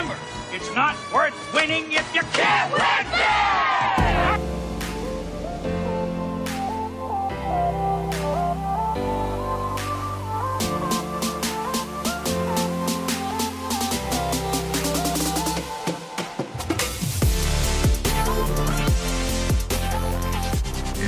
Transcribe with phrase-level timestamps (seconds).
[0.00, 2.80] It's not worth winning if you can't win.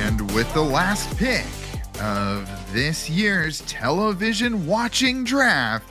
[0.01, 1.45] And with the last pick
[1.99, 5.87] of this year's television watching draft,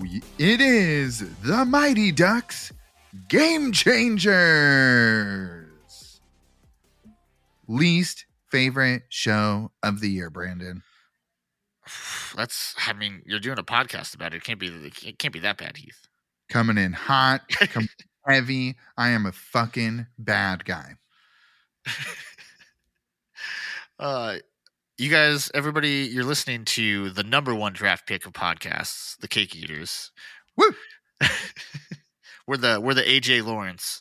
[0.00, 2.72] we, it is the Mighty Ducks
[3.28, 4.20] Game Changers.
[7.68, 10.82] Least favorite show of the year, Brandon.
[12.36, 12.74] That's.
[12.86, 14.38] I mean, you're doing a podcast about it.
[14.38, 14.68] It can't be.
[14.68, 16.08] It can't be that bad, Heath.
[16.48, 17.88] Coming in hot, coming
[18.26, 18.76] heavy.
[18.96, 20.94] I am a fucking bad guy.
[23.98, 24.38] Uh,
[25.02, 29.56] you guys, everybody, you're listening to the number one draft pick of podcasts, the Cake
[29.56, 30.12] Eaters.
[30.56, 30.70] Woo!
[32.46, 34.00] we're the we're the AJ Lawrence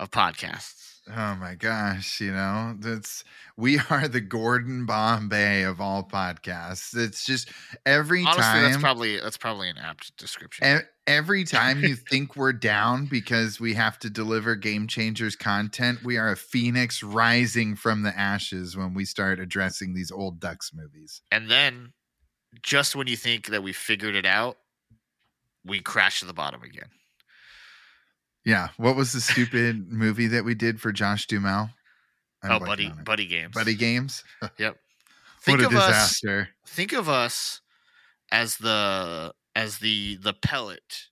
[0.00, 0.77] of podcasts.
[1.10, 3.24] Oh my gosh, you know, that's
[3.56, 6.94] we are the Gordon Bombay of all podcasts.
[6.96, 7.50] It's just
[7.86, 10.64] every Honestly, time that's probably that's probably an apt description.
[10.64, 16.02] e- every time you think we're down because we have to deliver game changers content,
[16.04, 20.72] we are a phoenix rising from the ashes when we start addressing these old Ducks
[20.74, 21.22] movies.
[21.30, 21.92] and then,
[22.62, 24.58] just when you think that we figured it out,
[25.64, 26.90] we crash to the bottom again.
[28.44, 31.70] Yeah, what was the stupid movie that we did for Josh Duhamel?
[32.42, 33.52] I'm oh, buddy, buddy games.
[33.54, 34.24] buddy games.
[34.58, 34.76] Yep.
[35.46, 35.86] what a of us.
[35.86, 36.48] disaster!
[36.66, 37.60] Think of us
[38.30, 41.08] as the as the the pellet.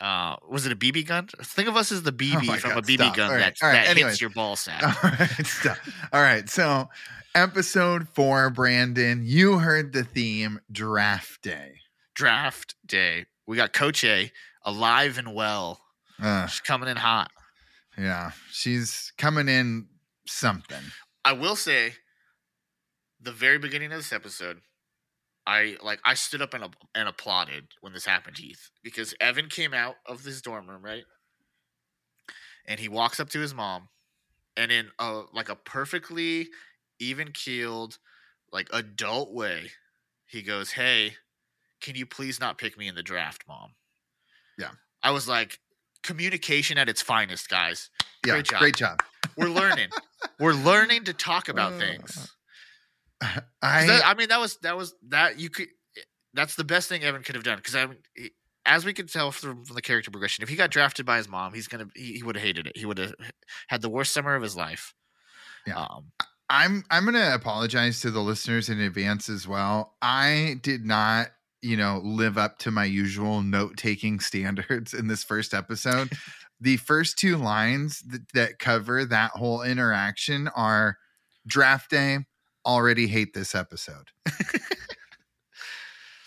[0.00, 1.28] Uh, was it a BB gun?
[1.42, 3.16] Think of us as the BB Oh from God, a BB stop.
[3.16, 4.12] gun right, that, right, that anyways.
[4.12, 4.82] hits your ball sack.
[4.82, 5.78] All right, stop.
[6.12, 6.88] All right, so
[7.34, 11.76] episode four, Brandon, you heard the theme draft day.
[12.14, 13.26] Draft day.
[13.46, 14.30] We got Coach A
[14.64, 15.80] alive and well.
[16.22, 17.30] Uh, She's coming in hot.
[17.98, 19.88] yeah, she's coming in
[20.26, 20.82] something.
[21.24, 21.94] I will say,
[23.20, 24.60] the very beginning of this episode,
[25.46, 26.64] I like I stood up and,
[26.94, 31.04] and applauded when this happened, Heath, because Evan came out of this dorm room, right?
[32.66, 33.88] And he walks up to his mom,
[34.56, 36.48] and in a like a perfectly
[36.98, 37.98] even keeled,
[38.52, 39.70] like adult way,
[40.26, 41.16] he goes, "Hey,
[41.80, 43.74] can you please not pick me in the draft, mom?"
[44.58, 44.70] Yeah.
[45.02, 45.58] I was like,
[46.04, 47.90] communication at its finest, guys.
[48.24, 48.58] Yeah, Great job.
[48.60, 49.02] Great job.
[49.36, 49.88] We're learning.
[50.38, 52.32] We're learning to talk about things.
[53.20, 55.68] I, that- I mean, that was that was that you could.
[56.34, 58.30] That's the best thing Evan could have done because I, mean, he-
[58.66, 61.28] as we could tell from, from the character progression, if he got drafted by his
[61.28, 62.76] mom, he's gonna he, he would have hated it.
[62.76, 63.14] He would have
[63.68, 64.94] had the worst summer of his life.
[65.66, 65.76] Yeah.
[65.78, 66.12] Um,
[66.50, 69.94] I'm I'm gonna apologize to the listeners in advance as well.
[70.02, 71.28] I did not,
[71.64, 76.12] you know, live up to my usual note taking standards in this first episode.
[76.60, 80.98] the first two lines that, that cover that whole interaction are
[81.46, 82.18] draft day.
[82.66, 84.10] Already hate this episode.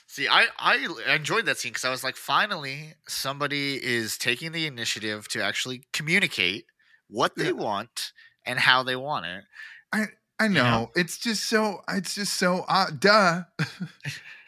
[0.08, 4.66] see, I I enjoyed that scene because I was like, finally, somebody is taking the
[4.66, 6.66] initiative to actually communicate
[7.08, 7.52] what they Yeah.
[7.52, 8.12] want
[8.46, 9.44] and how they want it.
[10.40, 10.92] I know know?
[10.96, 13.44] it's just so it's just so uh, duh.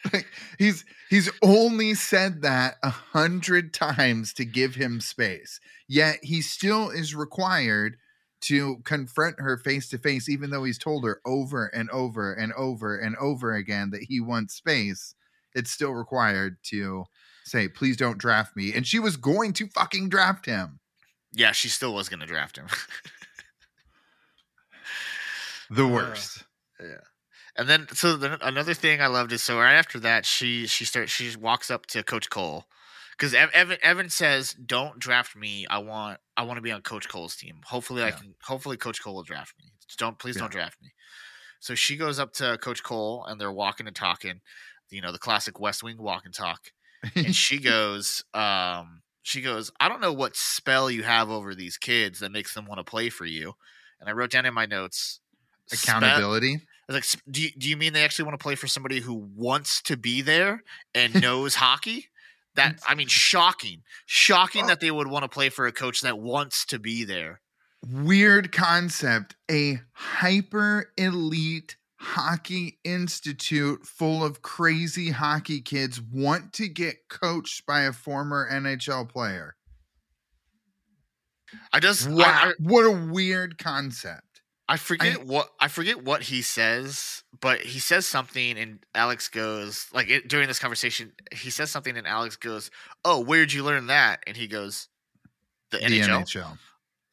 [0.58, 6.90] he's he's only said that a hundred times to give him space, yet he still
[6.90, 7.96] is required
[8.42, 12.52] to confront her face to face, even though he's told her over and over and
[12.54, 15.14] over and over again that he wants space.
[15.54, 17.04] It's still required to
[17.44, 20.80] say, "Please don't draft me," and she was going to fucking draft him.
[21.32, 22.66] Yeah, she still was going to draft him.
[25.70, 26.44] The Uh, worst.
[26.80, 27.00] Yeah.
[27.56, 30.84] And then so then another thing I loved is so right after that she she
[30.84, 32.64] starts she walks up to Coach Cole.
[33.12, 35.66] Because Evan Evan says don't draft me.
[35.68, 37.60] I want I want to be on Coach Cole's team.
[37.66, 39.72] Hopefully I can hopefully Coach Cole will draft me.
[39.98, 40.42] Don't please Yeah.
[40.42, 40.92] don't draft me.
[41.58, 44.40] So she goes up to Coach Cole and they're walking and talking
[44.90, 46.72] you know the classic West Wing walk and talk.
[47.14, 51.76] And she goes um she goes I don't know what spell you have over these
[51.76, 53.54] kids that makes them want to play for you.
[54.00, 55.20] And I wrote down in my notes
[55.72, 56.54] Accountability.
[56.54, 59.14] Was like, do you, do you mean they actually want to play for somebody who
[59.36, 60.62] wants to be there
[60.94, 62.08] and knows hockey?
[62.56, 66.18] That I mean, shocking, shocking that they would want to play for a coach that
[66.18, 67.40] wants to be there.
[67.88, 76.96] weird concept a hyper elite hockey institute full of crazy hockey kids want to get
[77.08, 79.54] coached by a former NHL player.
[81.72, 82.12] I just, I-
[82.48, 84.22] I, what a weird concept.
[84.70, 89.88] I forget what I forget what he says, but he says something, and Alex goes
[89.92, 91.10] like it, during this conversation.
[91.32, 92.70] He says something, and Alex goes,
[93.04, 94.86] "Oh, where'd you learn that?" And he goes,
[95.72, 96.56] "The, the NHL."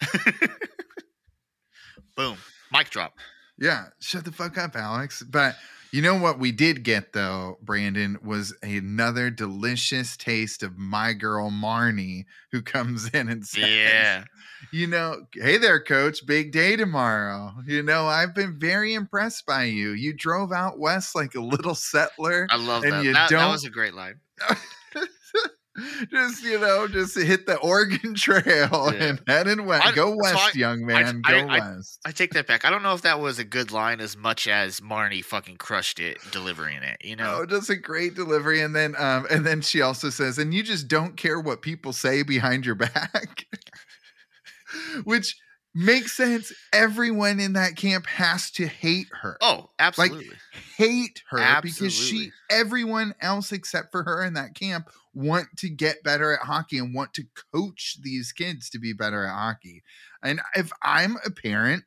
[0.04, 0.50] NHL.
[2.16, 2.38] Boom,
[2.72, 3.16] mic drop.
[3.58, 5.24] Yeah, shut the fuck up, Alex.
[5.24, 5.56] But
[5.92, 11.50] you know what we did get though, Brandon, was another delicious taste of my girl
[11.52, 14.24] Marnie, who comes in and says, Yeah,
[14.72, 17.54] you know, hey there, coach, big day tomorrow.
[17.66, 19.92] You know, I've been very impressed by you.
[19.92, 22.48] You drove out west like a little settler.
[22.50, 23.04] I love And that.
[23.04, 24.20] you That, that don't- was a great line.
[26.12, 29.04] just, you know, just hit the Oregon Trail Yeah.
[29.04, 29.86] and heading west.
[29.86, 31.22] I- Go so west, I- young man.
[31.26, 32.00] I- Go west.
[32.06, 32.66] I take that back.
[32.66, 36.00] I don't know if that was a good line as much as Marnie fucking crushed
[36.00, 36.98] it delivering it.
[37.04, 38.62] You know, Oh, just a great delivery.
[38.62, 41.94] And then um, and then she also says, and you just don't care what people
[41.94, 43.46] say behind your back.
[45.04, 45.36] Which
[45.74, 46.52] makes sense.
[46.74, 49.38] Everyone in that camp has to hate her.
[49.42, 50.30] oh, absolutely.
[50.78, 56.04] Hate her because she everyone else except for her in that camp want to get
[56.04, 57.24] better at hockey and want to
[57.54, 59.82] coach these kids to be better at hockey.
[60.22, 61.84] And if I'm a parent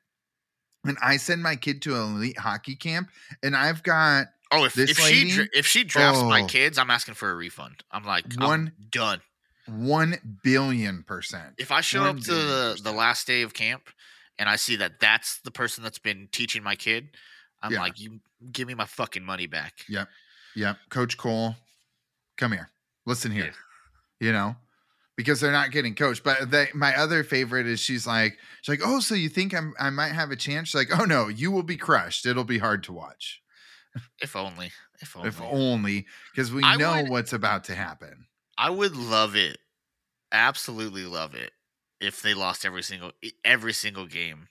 [0.85, 3.09] and I send my kid to an elite hockey camp
[3.43, 6.47] and I've got oh, if, if she lady- dra- if she drafts my Oh.
[6.47, 7.85] kids, I'm asking for a refund.
[7.93, 9.21] I'm like One- I'm done.
[9.67, 11.55] one billion percent.
[11.57, 13.91] If I show up to the, the last day of camp
[14.41, 17.11] and I see that that's the person that's been teaching my kid,
[17.63, 17.81] I'm Yeah.
[17.81, 18.19] like, you
[18.51, 19.85] give me my fucking money back.
[19.89, 20.09] Yep.
[20.57, 20.77] Yep.
[20.89, 21.55] Coach Cole,
[22.37, 22.71] come here.
[23.07, 23.53] Listen here.
[24.21, 24.57] You know,
[25.17, 26.23] because they're not getting coached.
[26.23, 29.73] But they, my other favorite is she's like, she's like, oh, so you think I'm
[29.79, 30.69] I might have a chance?
[30.69, 32.27] She's like, oh no, you will be crushed.
[32.27, 33.41] It'll be hard to watch.
[34.21, 34.71] If only.
[35.01, 35.29] If only.
[35.29, 38.27] If only because we I know would- what's about to happen.
[38.59, 39.57] I would love it,
[40.33, 41.53] absolutely love it,
[41.99, 43.13] if they lost every single
[43.45, 44.49] every single game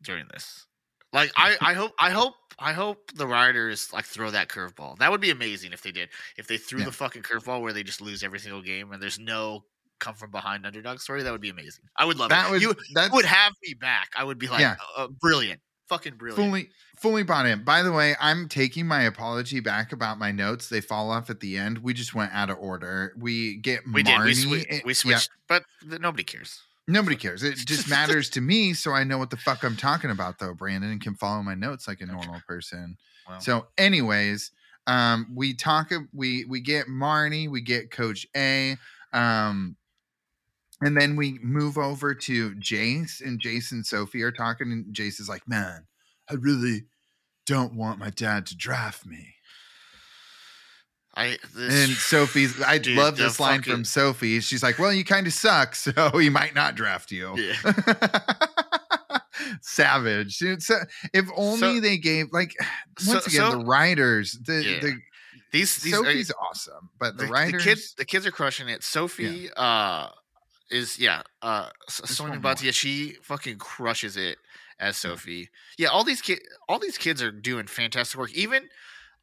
[0.00, 0.66] during this.
[1.12, 4.98] Like I, I hope I hope I hope the Writers like throw that curveball.
[4.98, 6.08] That would be amazing if they did.
[6.36, 6.86] If they threw Yeah.
[6.86, 9.64] the fucking curveball where they just lose every single game and there's no
[10.00, 11.84] come from behind underdog story, that would be amazing.
[11.96, 12.52] I would love That it.
[12.52, 14.10] would you that's would have me back.
[14.16, 14.76] I would be like, Yeah.
[14.96, 16.36] uh, brilliant, fucking brilliant.
[16.50, 17.62] fully fully bought in.
[17.64, 20.68] By the way, I'm taking my apology back about my notes.
[20.68, 21.78] They fall off at the end.
[21.78, 23.12] We just went out of order.
[23.18, 24.18] We get we did.
[24.20, 26.60] We, Marnie swi- in- we yeah, switched, but th- nobody cares.
[26.88, 27.42] Nobody cares.
[27.42, 30.54] It just matters to me, so I know what the fuck I'm talking about, though,
[30.54, 32.96] Brandon, and can follow my notes like a normal person.
[33.38, 34.50] So, anyways,
[34.86, 35.92] um, we talk.
[36.12, 38.76] We we get Marnie, we get Coach A,
[39.12, 39.76] um,
[40.80, 45.20] and then we move over to Jace, and Jace and Sofi are talking, and Jace
[45.20, 45.86] is like, "Man,
[46.28, 46.84] I really
[47.46, 49.36] don't want my dad to draft me."
[51.14, 54.40] I this, And Sofi's, I Dude, love this line fucking- from Sofi.
[54.40, 57.72] She's like, "Well, you kind of suck, so he might not draft you." Yeah.
[59.60, 60.38] Savage.
[60.38, 60.76] Dude, so
[61.12, 62.54] if only So- they gave like
[62.98, 64.80] So- once again so- the writers, the, Yeah.
[64.80, 64.96] the
[65.52, 68.68] these these are- Sofi's awesome, but the, the, the writers kids the kids are crushing
[68.68, 68.82] it.
[68.82, 70.08] Sofi uh
[70.70, 72.38] is yeah, uh Sonia.
[72.40, 74.38] Bhatia, she fucking crushes it
[74.80, 75.50] as Sofi.
[75.76, 78.32] Yeah, all these kids all these kids are doing fantastic work.
[78.32, 78.68] Even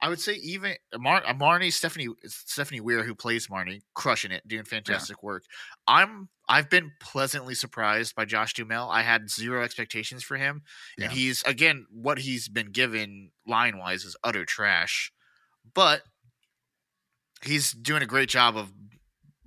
[0.02, 4.48] I would say even Mar- uh, Marnie, Stephanie Stephanie Weir, who plays Marnie, crushing it,
[4.48, 5.44] doing fantastic work.
[5.88, 8.90] I'm I've been pleasantly surprised by Josh Duhamel.
[8.90, 10.64] I had zero expectations for him,
[10.98, 11.06] Yeah.
[11.06, 15.12] and he's again what he's been given line wise is utter trash,
[15.74, 16.04] but
[17.44, 18.72] he's doing a great job of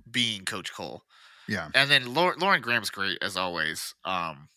[0.09, 1.03] being Coach Cole.
[1.47, 1.69] yeah.
[1.73, 3.95] And then Lauren, Lauren Graham's great as always.
[4.05, 4.49] Um,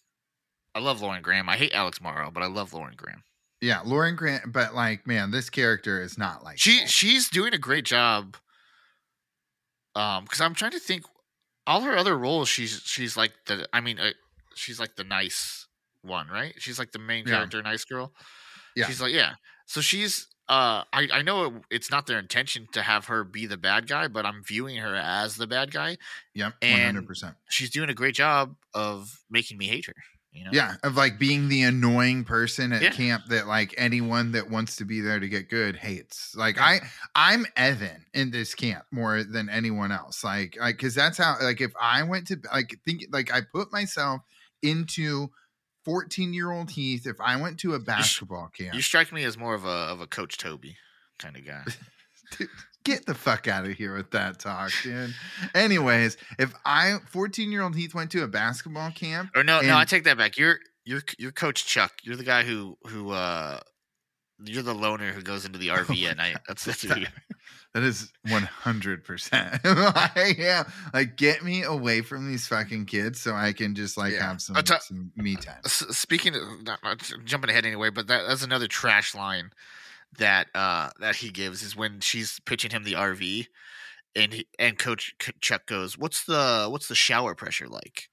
[0.74, 1.48] I love Lauren Graham.
[1.48, 3.22] I hate Alex Morrow, but I love Lauren Graham.
[3.66, 7.58] Yeah, Lauren Graham, but like, man, this character is not like She she's doing a
[7.58, 8.36] great job.
[9.96, 11.02] Um, because I'm trying to think,
[11.66, 13.66] all her other roles, she's she's like the.
[13.72, 14.10] I mean, uh,
[14.54, 15.66] she's like the nice
[16.02, 16.54] one, right?
[16.58, 17.34] She's like the main Yeah.
[17.38, 18.12] character, nice girl.
[18.76, 18.86] Yeah.
[18.86, 19.32] She's like yeah.
[19.66, 23.46] So she's uh, I I know it, it's not their intention to have her be
[23.46, 25.96] the bad guy, but I'm viewing her as the bad guy.
[26.34, 27.34] Yep, hundred percent.
[27.50, 29.94] She's doing a great job of making me hate her.
[30.36, 30.50] You know?
[30.52, 32.90] Yeah, of like being the annoying person at Yeah.
[32.90, 36.34] camp that like anyone that wants to be there to get good hates.
[36.36, 36.64] Like Yeah.
[36.64, 36.80] I,
[37.14, 40.22] I'm Evan in this camp more than anyone else.
[40.22, 41.36] Like, like because that's how.
[41.40, 44.20] Like, if I went to like think like I put myself
[44.62, 45.28] into.
[45.84, 49.38] 14 year old Heath, if I went to a basketball camp, You strike me as
[49.38, 50.76] more of a of a Coach Toby
[51.20, 51.62] kind of guy.
[52.36, 52.48] Dude,
[52.86, 55.14] get the fuck out of here with that talk, dude.
[55.54, 59.76] Anyways, if I 14 year old Heath went to a basketball camp, Or no, no,
[59.76, 60.38] I take that back.
[60.38, 61.92] You're you're you're Coach Chuck.
[62.02, 63.60] You're the guy who who uh
[64.44, 66.36] you're the loner who goes into the RV my at night.
[66.48, 67.06] That's that's who you-
[67.74, 69.60] That is one hundred percent.
[69.64, 70.64] I Yeah,
[70.94, 74.28] like get me away from these fucking kids so I can just like Yeah.
[74.28, 75.60] have some, ta- some me time.
[75.64, 79.50] Speaking of not, not jumping ahead anyway, but that, that's another trash line
[80.18, 83.46] that uh that he gives is when she's pitching him the RV,
[84.14, 88.08] and he, and Coach Chuck goes, "What's the what's the shower pressure like?"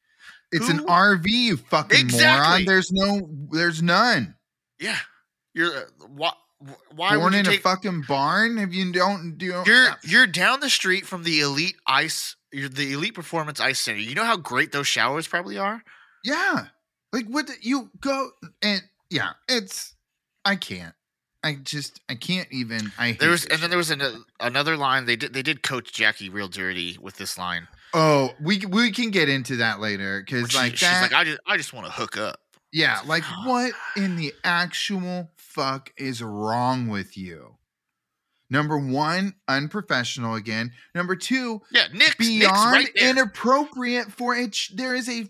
[0.51, 2.37] It's an RV, you fucking Exactly.
[2.37, 2.65] moron.
[2.65, 4.35] There's no, there's none.
[4.79, 4.99] Yeah,
[5.55, 5.81] you're uh,
[6.15, 6.33] why
[6.95, 8.57] why Born you in take, a fucking barn.
[8.59, 12.93] If you don't do, You're you're down the street from the elite ice, you're the
[12.93, 13.99] elite performance ice center.
[13.99, 15.83] You know how great those showers probably are.
[16.23, 16.67] Yeah.
[17.11, 18.29] Like what you go
[18.61, 19.95] and yeah, it's
[20.45, 20.93] I can't.
[21.43, 24.01] I just I can't even I hate There was, and then there was an,
[24.39, 25.33] another line they did.
[25.33, 27.67] They did coach Jackie real dirty with this line.
[27.93, 31.23] Oh, we we can get into that later where cuz she- like she's like, I
[31.25, 32.39] just I just want to hook up.
[32.71, 37.57] Yeah, like what in the actual fuck is wrong with you?
[38.49, 40.73] Number 1, unprofessional again.
[40.93, 44.57] Number 2, Yeah, Nick's, Nick's beyond right inappropriate for it.
[44.73, 45.27] There is a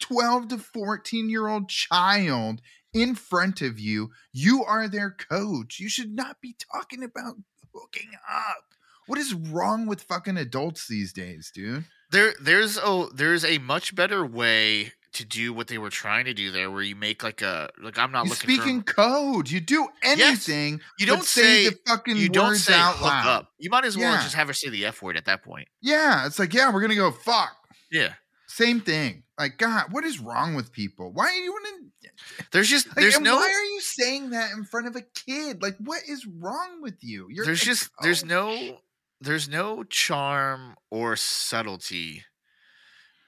[0.00, 2.60] 12 to 14 year old child
[2.94, 4.10] in front of you.
[4.32, 5.78] You are their coach.
[5.80, 7.34] You should not be talking about
[7.74, 8.64] hooking up.
[9.06, 11.84] What is wrong with fucking adults these days, dude?
[12.10, 16.34] there there's a there's a much better way to do what they were trying to
[16.34, 19.50] do there, where you make like a like I'm not You looking speaking for code.
[19.50, 20.80] You do anything.
[20.98, 23.26] you don't say the fucking you don't words say out hook loud.
[23.26, 23.48] up.
[23.58, 24.22] You might as well Yeah.
[24.22, 25.68] just have her say the f word at that point.
[25.82, 27.56] Yeah, it's like, yeah, we're gonna go fuck.
[27.90, 28.14] Yeah,
[28.46, 29.24] Same thing.
[29.38, 31.12] Like, God, what is wrong with people?
[31.12, 31.90] Why are you in?
[32.52, 35.62] There's just Like, there's no why are you saying that in front of a kid?
[35.62, 37.28] Like, what is wrong with you?
[37.30, 38.30] You're there's a just there's coach.
[38.30, 38.78] no
[39.20, 42.24] there's no charm or subtlety.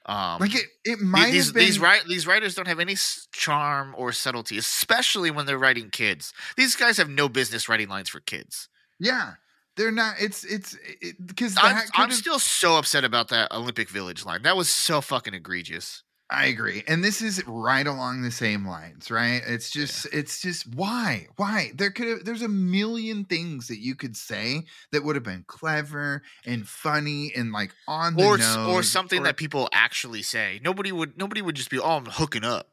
[0.05, 0.65] Um, like it.
[0.85, 1.65] It might these have been.
[1.65, 2.95] these these writers don't have any
[3.33, 6.33] charm or subtlety, especially when they're writing kids.
[6.55, 8.69] These guys have no business writing lines for kids.
[8.99, 9.33] yeah,
[9.75, 10.15] they're not.
[10.19, 10.77] It's it's
[11.25, 14.43] because I'm, I'm still so upset about that Olympic Village line.
[14.43, 16.03] That was so fucking egregious.
[16.29, 16.83] I agree.
[16.89, 19.41] And this is right along the same lines, right?
[19.47, 21.27] It's just it's just why?
[21.37, 21.71] Why?
[21.73, 25.45] There could have there's a million things that you could say that would have been
[25.47, 30.21] clever and funny and like on the Or nose or something or- that people actually
[30.21, 30.59] say.
[30.61, 32.71] Nobody would nobody would just be oh I'm hooking up.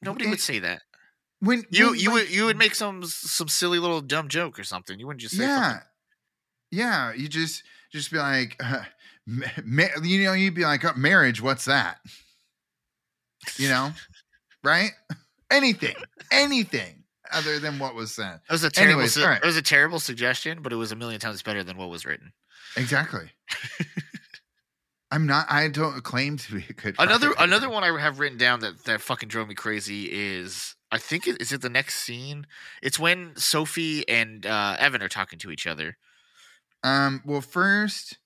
[0.00, 0.82] Nobody It- would say that.
[1.40, 4.60] when You when, you like, would you would make some some silly little dumb joke
[4.60, 5.00] or something.
[5.00, 5.80] You wouldn't just say yeah
[6.70, 8.84] yeah you just just be like uh,
[9.26, 11.98] ma- you know you'd be like oh, marriage what's that
[13.56, 13.92] you know
[14.64, 14.90] right
[15.50, 15.94] anything
[16.32, 19.42] anything other than what was said It was a terrible Anyways, su- right.
[19.42, 22.04] it was a terrible suggestion, but it was a million times better than what was
[22.06, 22.32] written.
[22.76, 23.30] exactly
[25.12, 28.38] i'm not i don't claim to be a good Another another one I have written
[28.38, 31.96] down that that fucking drove me crazy is I think it, is it the next
[31.96, 32.46] scene.
[32.80, 35.96] It's when Sofi and uh, Evan are talking to each other.
[36.84, 38.18] Um, well, first,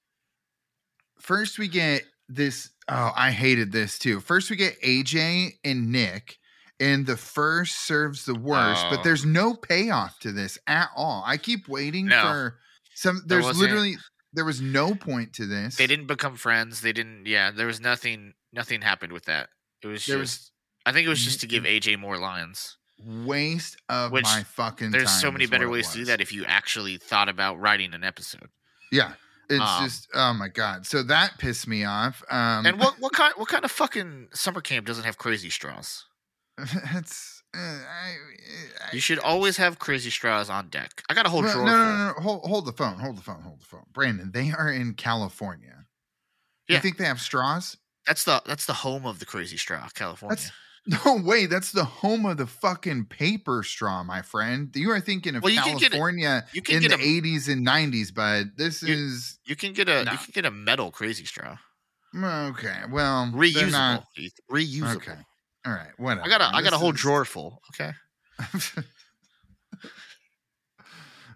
[1.19, 2.03] first we get
[2.35, 2.71] this.
[2.89, 4.21] Oh, I hated this too.
[4.21, 6.39] First, we get AJ and Nick,
[6.81, 8.91] and the first serves the worst, Oh.
[8.91, 11.23] but there's no payoff to this at all.
[11.27, 12.23] I keep waiting No.
[12.23, 12.59] for
[12.95, 13.23] some.
[13.27, 13.63] There's wasn't.
[13.63, 13.97] literally
[14.33, 15.77] there was no point to this.
[15.77, 16.81] They didn't become friends.
[16.81, 17.27] They didn't.
[17.27, 18.35] Yeah, there was nothing.
[18.53, 19.51] Nothing happened with that.
[19.83, 20.41] It was There just.
[20.41, 20.51] was
[20.87, 22.77] I think it was just to give AJ more lines.
[23.03, 24.91] waste of Which my fucking.
[24.91, 28.05] There's so many better ways to do that if you actually thought about writing an
[28.05, 28.49] episode.
[28.93, 29.13] Yeah,
[29.51, 30.87] it's Um, just oh my god.
[30.87, 32.23] So that pissed me off.
[32.31, 36.07] Um, And what what kind what kind of fucking summer camp doesn't have crazy straws?
[36.59, 37.43] it's.
[37.53, 38.15] Uh, I,
[38.87, 41.03] I, You should always have crazy straws on deck.
[41.11, 41.67] I got a whole Well, drawer.
[41.67, 42.13] no, no, no, no.
[42.23, 42.99] Hold, hold the phone.
[43.01, 43.43] Hold the phone.
[43.43, 43.85] Hold the phone.
[43.93, 45.87] Brandon, they are in California.
[46.69, 46.77] Yeah.
[46.77, 47.77] You think they have straws?
[48.07, 50.39] That's the that's the home of the crazy straw, California.
[51.05, 51.47] No way.
[51.47, 54.71] That's the home of the fucking paper straw, my friend.
[54.75, 57.49] You are thinking of Well, you can get a- California you in the a- 80s
[57.49, 60.13] and 90s, but this You- is You can get a No.
[60.13, 61.57] you can get a metal crazy straw,
[62.15, 62.83] okay.
[62.91, 63.71] Well, reusable.
[63.71, 64.05] not-
[64.51, 64.97] Reusable.
[64.97, 65.17] Okay.
[65.67, 65.93] All right.
[65.99, 66.27] Whatever.
[66.27, 67.61] I got a I got a whole is- drawer full.
[67.75, 67.93] Okay.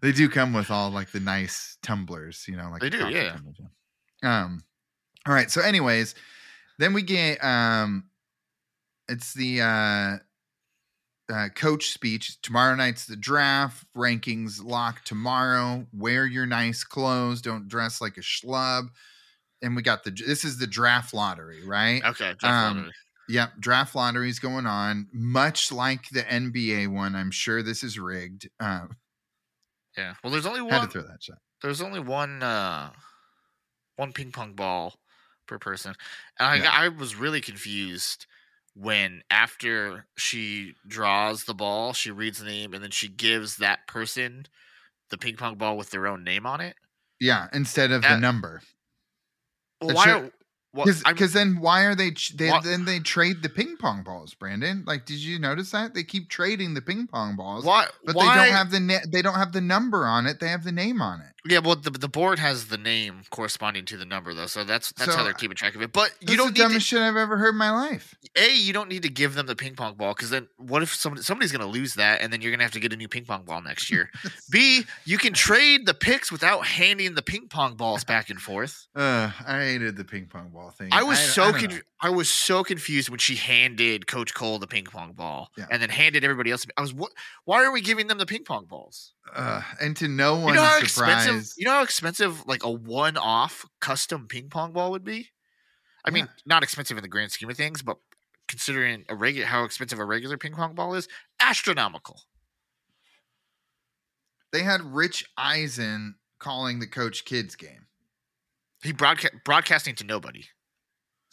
[0.02, 3.37] they do come with all like the nice tumblers, you know, like They do, yeah.
[4.23, 4.64] Um,
[5.26, 5.50] all right.
[5.50, 6.14] So, anyways,
[6.78, 8.04] then we get um,
[9.08, 10.16] it's the uh,
[11.32, 12.40] uh, coach speech.
[12.42, 13.84] Tomorrow night's the draft.
[13.96, 15.87] Rankings lock tomorrow.
[15.92, 17.40] Wear your nice clothes.
[17.42, 18.88] Don't dress like a schlub.
[19.62, 22.02] And we got the this is the draft lottery, right?
[22.04, 22.34] Okay.
[22.38, 22.92] Jeff Um, Lottery.
[23.26, 27.16] Yep, draft lottery's going on, much like the NBA one.
[27.16, 28.50] I'm sure this is rigged.
[28.61, 28.88] Uh,
[29.96, 30.12] yeah.
[30.23, 30.73] Well, there's only one.
[30.73, 31.38] had to throw that shot.
[31.62, 32.42] There's only one.
[32.42, 32.90] uh
[33.96, 34.99] One ping pong ball
[35.46, 35.94] per person,
[36.38, 36.70] and I Yeah.
[36.70, 38.26] I was really confused
[38.75, 43.87] when after she draws the ball, she reads the name, and then she gives that
[43.87, 44.47] person
[45.11, 46.76] the ping pong ball with their own name on it.
[47.21, 48.61] Yeah, instead of the number.
[49.81, 50.04] Well, why?
[50.04, 50.31] should- Are, well, I'm-
[50.75, 54.83] Because then why are they, they then they trade the ping pong balls, Brandon?
[54.87, 57.87] Like, did you notice that they keep trading the ping pong balls, why?
[58.04, 60.40] but why, they don't have the na- they don't have the number on it.
[60.40, 61.28] They have the name on it.
[61.47, 64.93] Yeah, well, the the board has the name corresponding to the number though, so that's
[64.93, 65.93] that's So, how they're keeping track of it.
[65.93, 68.14] But you don't the need to, dumbest shit I've ever heard in my life.
[68.35, 70.95] a you don't need to give them the ping pong ball because then what if
[70.95, 73.26] somebody somebody's gonna lose that and then you're gonna have to get a new ping
[73.26, 74.11] pong ball next year.
[74.50, 78.87] B you can trade the picks without handing the ping pong balls back and forth.
[78.97, 80.88] Uh, I hated the ping pong ball thing.
[80.92, 84.66] I was I so don't I was so confused when she handed Coach Cole the
[84.66, 85.66] ping pong ball Yeah.
[85.71, 86.66] and then handed everybody else.
[86.76, 87.12] I was what?
[87.44, 89.12] Why are we giving them the ping pong balls?
[89.35, 91.25] uh, and to no You one's know how surprise.
[91.26, 91.52] expensive.
[91.59, 95.30] You know how expensive like a one-off custom ping pong ball would be.
[96.04, 97.97] I mean, not expensive in the grand scheme of things, but
[98.49, 101.09] considering a regular how expensive a regular ping pong ball is,
[101.40, 102.21] astronomical.
[104.52, 107.87] they had Rich Eisen calling the Coach Kids game.
[108.83, 110.44] He broadcast broadcasting to nobody.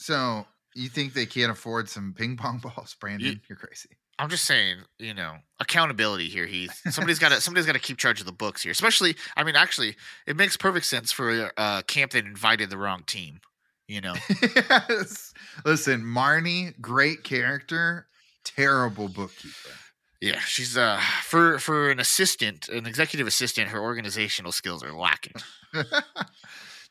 [0.02, 3.40] So you think they can't afford some ping pong balls, Brandon?
[3.48, 3.90] You're crazy.
[4.18, 6.46] I'm just saying, you know, accountability here.
[6.46, 6.82] Heath.
[6.90, 8.72] Somebody's got to somebody's got to keep charge of the books here.
[8.72, 12.78] Especially, I mean, actually, it makes perfect sense for a uh, camp that invited the
[12.78, 13.42] wrong team.
[13.88, 14.16] You know,
[14.56, 15.34] yes.
[15.66, 18.08] Listen, Marnie, great character,
[18.46, 19.76] terrible bookkeeper.
[20.22, 25.34] yeah, she's uh for for an assistant, an executive assistant, her organizational skills are lacking.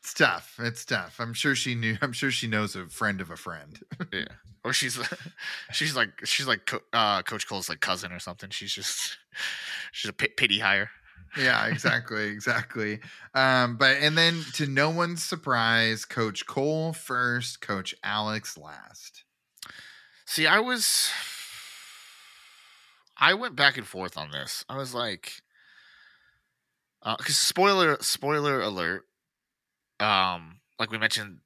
[0.01, 0.55] it's tough.
[0.59, 1.19] It's tough.
[1.19, 1.95] I'm sure she knew.
[2.01, 3.79] I'm sure she knows a friend of a friend.
[4.11, 4.25] Yeah,
[4.63, 4.99] or she's
[5.71, 8.49] she's like she's like uh, Coach Cole's like cousin or something.
[8.49, 9.19] She's just
[9.91, 10.89] she's a pity hire.
[11.37, 12.99] yeah, exactly, exactly.
[13.35, 19.23] Um, but and then to no one's surprise, Coach Cole first, Coach Alex last.
[20.25, 21.11] See, I was
[23.15, 24.65] I went back and forth on this.
[24.67, 25.43] I was like
[27.05, 29.05] because spoiler spoiler alert
[30.01, 31.37] um like we mentioned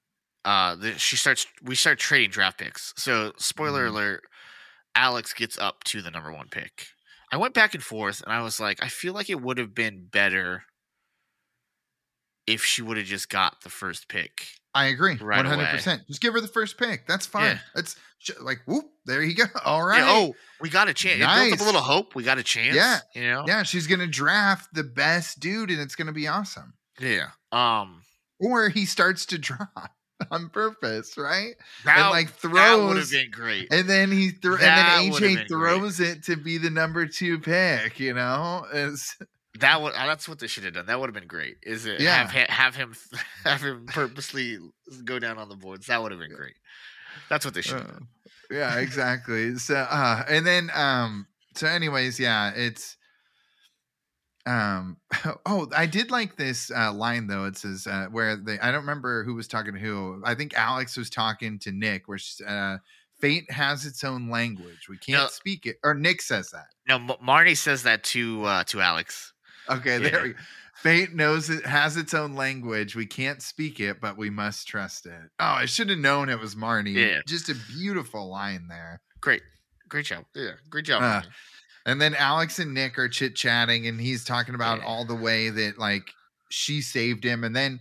[0.46, 3.90] uh the, she starts we start trading draft picks so spoiler Mhm.
[3.92, 4.24] alert
[4.96, 6.88] alex gets up to the number one pick
[7.32, 9.76] i went back and forth and i was like i feel like it would have
[9.76, 10.64] been better
[12.48, 14.48] if she would have just got the first pick
[14.78, 16.02] I agree, Right hundred percent.
[16.06, 17.08] Just give her the first pick.
[17.08, 17.44] That's fine.
[17.46, 17.60] Yeah.
[17.76, 17.96] That's
[18.42, 18.84] like whoop.
[19.06, 19.46] There you go.
[19.64, 20.00] All right.
[20.00, 22.44] Yeah, oh we got a chance it built up a little hope we got a
[22.44, 23.00] chance Yeah.
[23.14, 26.74] you know yeah, she's gonna draft the best dude, and it's gonna be awesome.
[27.00, 28.02] yeah um
[28.40, 29.68] Or he starts to draw
[30.32, 31.56] on purpose, right?
[31.86, 35.20] that, like, that would have throws- been great And then he threw, and then AJ
[35.36, 35.48] great.
[35.48, 38.00] throws it to be the number two pick.
[38.00, 39.16] You know, it's
[39.60, 40.86] That would uh, that's what they should have done.
[40.88, 41.58] That would have been great.
[41.64, 42.28] Is it Yeah.
[42.28, 42.94] have have him
[43.46, 44.58] have him purposely
[45.06, 45.88] go down on the boards?
[45.88, 46.56] That would have been great.
[47.30, 48.08] That's what they should have Uh, done.
[48.52, 49.56] yeah, exactly.
[49.56, 52.98] So, uh, and then, um, so, anyways, yeah, it's,
[54.46, 54.98] um,
[55.46, 57.46] oh, I did like this uh, line though.
[57.46, 60.22] It says uh, where they, I don't remember who was talking to who.
[60.26, 62.78] I think Alex was talking to Nick, where she, uh,
[63.20, 64.88] fate has its own language.
[64.90, 65.28] We can't No.
[65.30, 66.68] speak it, or Nick says that.
[66.88, 69.34] No, M- Marnie says that to uh, to Alex.
[69.70, 70.10] Okay, Yeah.
[70.10, 70.40] there we go.
[70.76, 72.96] Fate knows it has its own language.
[72.98, 75.14] We can't speak it, but we must trust it.
[75.40, 76.94] Oh, I should have known it was Marnie.
[76.94, 77.22] Yeah.
[77.26, 79.02] Just a beautiful line there.
[79.22, 79.42] Great,
[79.90, 80.26] great job.
[80.36, 81.24] Yeah, great job.
[81.86, 84.86] And then Alex and Nick are chit chatting, and he's talking about Yeah.
[84.86, 86.12] all the way that like
[86.50, 87.44] she saved him.
[87.44, 87.80] And then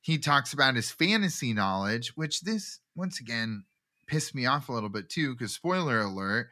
[0.00, 3.64] he talks about his fantasy knowledge, which this once again
[4.06, 6.50] pissed me off a little bit too, because spoiler alert,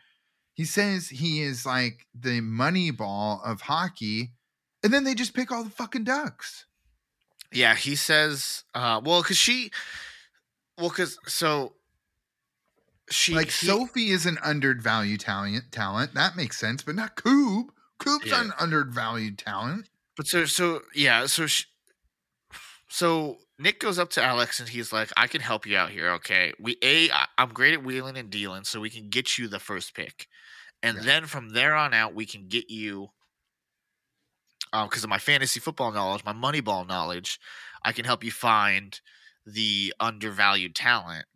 [0.54, 4.32] he says he is like the money ball of hockey,
[4.82, 6.66] and then they just pick all the fucking ducks.
[7.52, 8.64] Yeah, he says.
[8.74, 9.70] Uh, well, because she,
[10.78, 11.74] well, because so
[13.12, 16.14] she Like he- Sofi is an undervalued talent, talent.
[16.14, 17.68] That makes sense, but not Koob.
[18.00, 18.40] Koob's Yeah.
[18.42, 19.88] an undervalued talent.
[20.16, 21.64] But so so yeah, so sh
[22.88, 26.10] so Nick goes up to Alex and he's like, "I can help you out here,
[26.12, 26.52] okay?
[26.58, 29.94] We a I'm great at wheeling and dealing, so we can get you the first
[29.94, 30.28] pick,
[30.82, 31.02] and Yeah.
[31.04, 33.12] then from there on out, we can get you."
[34.72, 37.38] Uh, because of my fantasy football knowledge, my Moneyball knowledge,
[37.84, 38.98] I can help you find
[39.44, 41.26] the undervalued talent.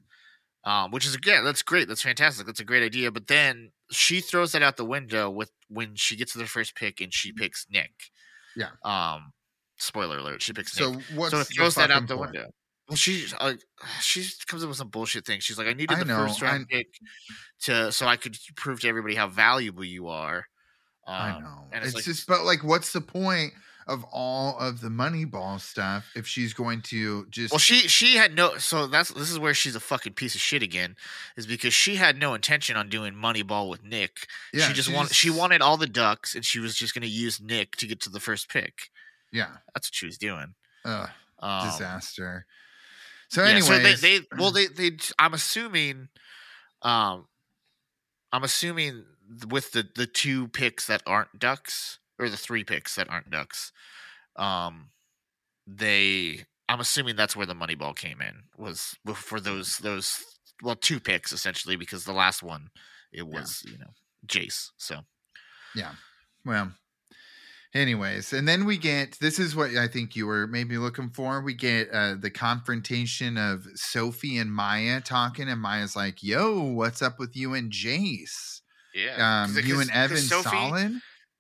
[0.66, 1.88] Um, which is again, that's great.
[1.88, 2.46] That's fantastic.
[2.46, 3.12] That's a great idea.
[3.12, 6.74] But then she throws that out the window with when she gets to the first
[6.76, 8.10] pick and she picks Nick.
[8.54, 8.72] Yeah.
[8.84, 9.32] Um,
[9.78, 11.00] spoiler alert: she picks So Nick.
[11.08, 12.32] what's So it throws that out the point?
[12.32, 12.46] window.
[12.88, 13.54] Well, she uh,
[14.00, 15.40] she comes up with some bullshit thing.
[15.40, 16.88] She's like, "I needed I the know, first round pick
[17.62, 20.46] to so I could prove to everybody how valuable you are."
[21.06, 21.68] Um, I know.
[21.72, 23.54] and It's, it's, like, just, but like, what's the point
[23.86, 27.52] of all of the Moneyball stuff if she's going to just?
[27.52, 28.56] Well, she she had no.
[28.58, 30.96] So that's this is where she's a fucking piece of shit again,
[31.36, 34.26] is because she had no intention on doing Moneyball with Nick.
[34.52, 37.08] yeah, she just wanted she wanted all the ducks, and she was just going to
[37.08, 38.90] use Nick to get to the first pick.
[39.32, 39.48] Yeah.
[39.74, 40.54] That's what she was doing.
[40.84, 41.10] Ugh.
[41.38, 42.46] Um, disaster.
[43.28, 46.08] So, yeah, anyway, so they, they well they they I'm assuming,
[46.82, 47.26] um,
[48.32, 49.04] I'm assuming
[49.48, 53.72] with the the two picks that aren't ducks or the three picks that aren't ducks,
[54.36, 54.90] um,
[55.66, 60.24] they I'm assuming that's where the money ball came in was for those those
[60.62, 62.70] well two picks essentially because the last one
[63.12, 63.90] it was you know
[64.26, 65.00] Jace so
[65.76, 65.92] yeah,
[66.44, 66.72] Well,
[67.74, 71.42] anyways, and then we get this is what I think you were maybe looking for.
[71.42, 77.02] We get uh, the confrontation of Sofi and Maya talking, and Maya's like, "Yo, what's
[77.02, 78.62] up with you and Jace?
[78.94, 80.92] yeah Um, you and Evan Sofi, solid?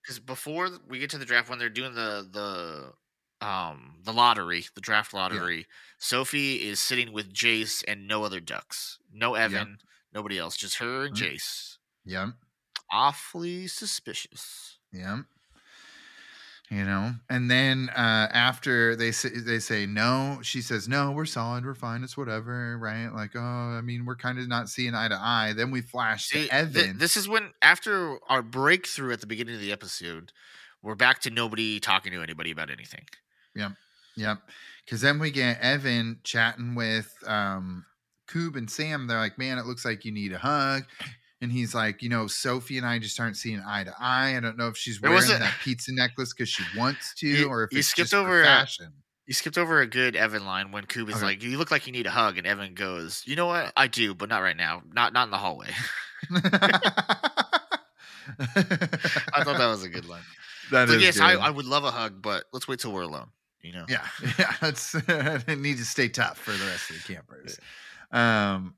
[0.06, 4.64] Because before we get to the draft when they're doing the the um the lottery
[4.74, 5.66] the draft lottery
[5.98, 9.78] sofi is sitting with jace and no other ducks no evan
[10.12, 11.18] nobody else just her and Mm.
[11.34, 11.78] jace.
[12.04, 12.28] Yep,
[12.90, 14.78] awfully suspicious.
[14.92, 15.26] Yep."
[16.68, 21.24] You know, and then uh, after they say they say no, she says no, we're
[21.24, 23.08] solid, we're fine, it's whatever, right?
[23.08, 25.52] Like, oh, I mean, we're kind of not seeing eye to eye.
[25.56, 26.98] Then we flash See, to th- Evan.
[26.98, 30.32] this is when after our breakthrough at the beginning of the episode
[30.82, 33.04] we're back to nobody talking to anybody about anything
[33.54, 33.72] yep
[34.16, 34.38] Yep.
[34.84, 37.84] Because then we get Evan chatting with um
[38.28, 39.06] Koob and Sam.
[39.06, 40.84] They're like, man, it looks like you need a hug.
[41.42, 44.36] And he's like, you know, Sofi and I just aren't seeing eye to eye.
[44.36, 47.48] I don't know if she's wearing a- that pizza necklace because she wants to, You-
[47.48, 48.92] or if you it's skipped over, fashion.
[49.26, 51.20] you skipped over a good Evan line when is Okay.
[51.22, 53.70] like, "You look like you need a hug," and Evan goes, "You know what?
[53.76, 54.82] I do, but not right now.
[54.92, 55.68] Not not in the hallway."
[58.38, 60.22] I thought that was a good line.
[60.70, 61.34] that is yes, I.
[61.34, 63.28] I would love a hug, but let's wait till we're alone.
[63.62, 63.84] You know.
[63.88, 64.06] Yeah,
[64.38, 64.54] yeah.
[64.62, 67.58] It's I need to stay tough for the rest of the campers.
[68.12, 68.74] Um,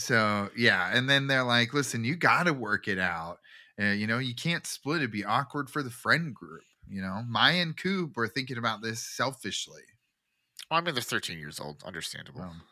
[0.00, 3.38] so yeah, and then they're like, "Listen, you got to work it out.
[3.80, 4.98] Uh, you know, you can't split.
[4.98, 6.62] It'd be awkward for the friend group.
[6.88, 9.82] You know, Maya and Koob were thinking about this selfishly.
[10.70, 11.82] Well, I mean, they're 13 years old.
[11.84, 12.42] Understandable.
[12.42, 12.62] Um,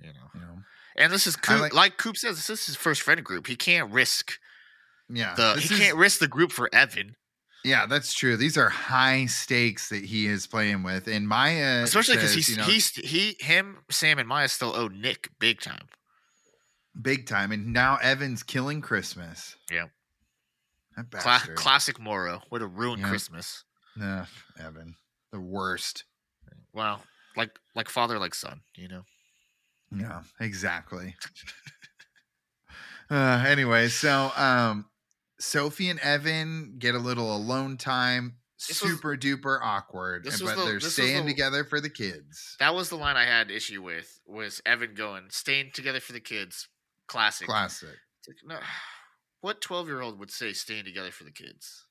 [0.00, 0.28] you know.
[0.34, 0.58] you know,
[0.96, 3.46] And this is Koob, like- like, Koob says, this is his first friend group.
[3.46, 4.38] He can't risk
[5.08, 7.16] yeah, the he is- can't risk the group for Evan,
[7.64, 8.36] yeah, that's true.
[8.36, 12.56] These are high stakes that he is playing with, and Maya, especially because he's you
[12.56, 15.88] know, he's he him Sam and Maya still owe Nick big time.
[17.00, 19.56] Big time, and now Evan's killing Christmas.
[19.70, 19.86] Yeah.
[21.12, 22.42] Cla- classic Morrow.
[22.48, 23.08] What a ruined Yeah.
[23.08, 23.62] Christmas.
[24.02, 24.26] Ugh,
[24.58, 24.96] Evan,
[25.30, 26.04] the worst.
[26.72, 27.00] Wow.
[27.36, 28.62] Like like father, like son.
[28.76, 29.02] You know.
[29.94, 31.14] Yeah, exactly.
[33.10, 34.86] uh, anyway, so um,
[35.40, 38.34] Sofi and Evan get a little alone time.
[38.68, 42.56] This was- Super duper awkward, and- but the- they're staying the- together for the kids.
[42.58, 44.20] That was the line I had issue with.
[44.26, 46.68] Was Evan going staying together for the kids?
[47.08, 47.46] Classic.
[47.46, 47.88] Classic.
[48.26, 48.58] Like, no,
[49.40, 51.84] what twelve year old would say staying together for the kids?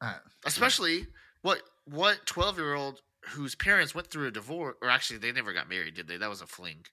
[0.00, 1.06] Uh, Especially
[1.42, 5.52] what what twelve year old whose parents went through a divorce, or actually they never
[5.52, 6.18] got married, did they?
[6.18, 6.84] That was a fling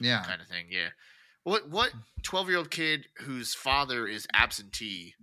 [0.00, 0.66] yeah, kind of thing.
[0.70, 0.88] Yeah.
[1.44, 5.14] What what twelve year old kid whose father is absentee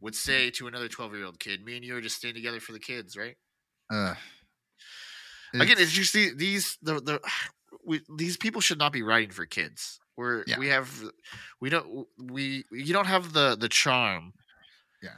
[0.00, 2.60] would say to another twelve year old kid, "Me and you are just staying together
[2.60, 3.36] for the kids, right?"
[3.90, 4.14] uh,
[5.54, 7.20] Again, it's- just the, these the the
[7.86, 9.98] we, these people should not be writing for kids.
[10.16, 10.58] We're Yeah.
[10.58, 10.90] we have
[11.60, 14.32] we don't we you don't have the the charm
[15.02, 15.10] yeah,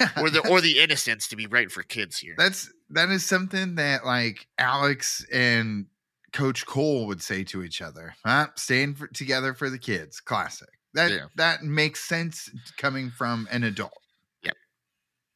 [0.00, 0.10] Yeah.
[0.22, 2.34] or the or the innocence to be writing for kids here.
[2.38, 5.86] that's that is something that like Alex and
[6.32, 8.14] Coach Cole would say to each other.
[8.24, 8.48] Huh?
[8.54, 10.20] Staying for, together for the kids.
[10.20, 10.68] Classic.
[10.94, 11.26] That Yeah.
[11.36, 13.92] that makes sense coming from an adult.
[14.42, 14.52] Yeah.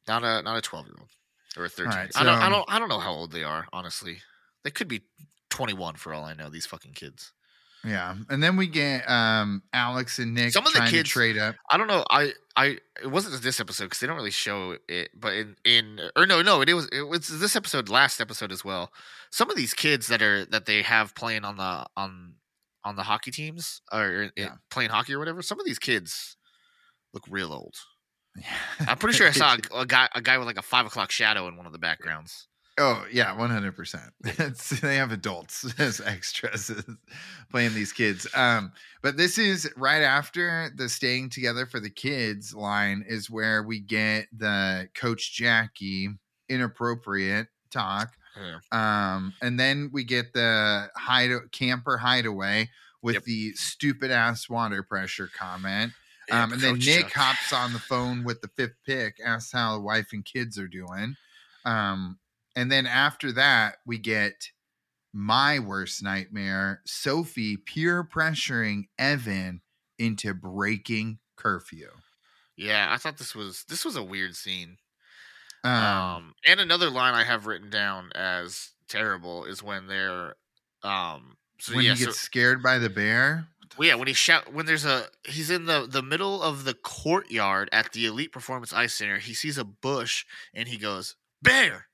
[0.07, 1.09] Not a not a twelve year old
[1.57, 1.93] or a thirteen.
[1.97, 3.67] right, I don't I don't I don't know how old they are.
[3.73, 4.19] Honestly,
[4.65, 5.03] they could be
[5.53, 6.49] twenty one for all I know.
[6.49, 7.33] These fucking kids.
[7.85, 11.57] Yeah, and then we get um Alex and Nick Some of the kids- trade up.
[11.71, 12.05] I don't know.
[12.11, 16.01] I I it wasn't this episode because they don't really show it, but in in
[16.17, 18.93] or no no it was it was this episode last episode as well.
[19.31, 22.35] Some of these kids that are that they have playing on the on
[22.85, 24.55] on the hockey teams or Yeah.
[24.71, 25.43] playing hockey or whatever.
[25.43, 26.37] Some of these kids
[27.13, 27.75] look real old.
[28.37, 28.47] Yeah.
[28.89, 31.11] I'm pretty sure I saw a, a guy a guy with like a five o'clock
[31.11, 32.47] shadow in one of the backgrounds.
[32.79, 34.13] Oh yeah, one hundred percent.
[34.83, 36.71] They have adults as extras
[37.51, 38.27] playing these kids.
[38.35, 43.63] Um, but this is right after the staying together for the kids line is where
[43.63, 46.09] we get the Coach Jackie
[46.49, 48.13] inappropriate talk.
[48.37, 48.59] Yeah.
[48.73, 52.71] Um, and then we get the hide camper hideaway
[53.03, 53.25] with Yep.
[53.25, 55.93] the stupid ass water pressure comment.
[56.29, 57.13] Yeah, Um, and then Coach Nick Chuck.
[57.13, 60.69] hops on the phone with the fifth pick, asks how the wife and kids are
[60.69, 61.17] doing.
[61.65, 62.19] Um,
[62.57, 64.51] and then after that, we get
[65.13, 69.63] my worst nightmare Sofi peer pressuring Evan
[69.99, 71.91] into breaking curfew.
[72.57, 74.79] Yeah, I thought this was this was a weird scene.
[75.65, 80.37] Um, Um, and another line I have written down as terrible is when they're
[80.83, 81.37] um.
[81.61, 83.49] So when yeah, he gets so, scared by the bear.
[83.77, 86.75] well, yeah, when he shout when there's a he's in the the middle of the
[86.75, 89.19] courtyard at the Elite Performance Ice Center.
[89.19, 91.87] He sees a bush and he goes bear.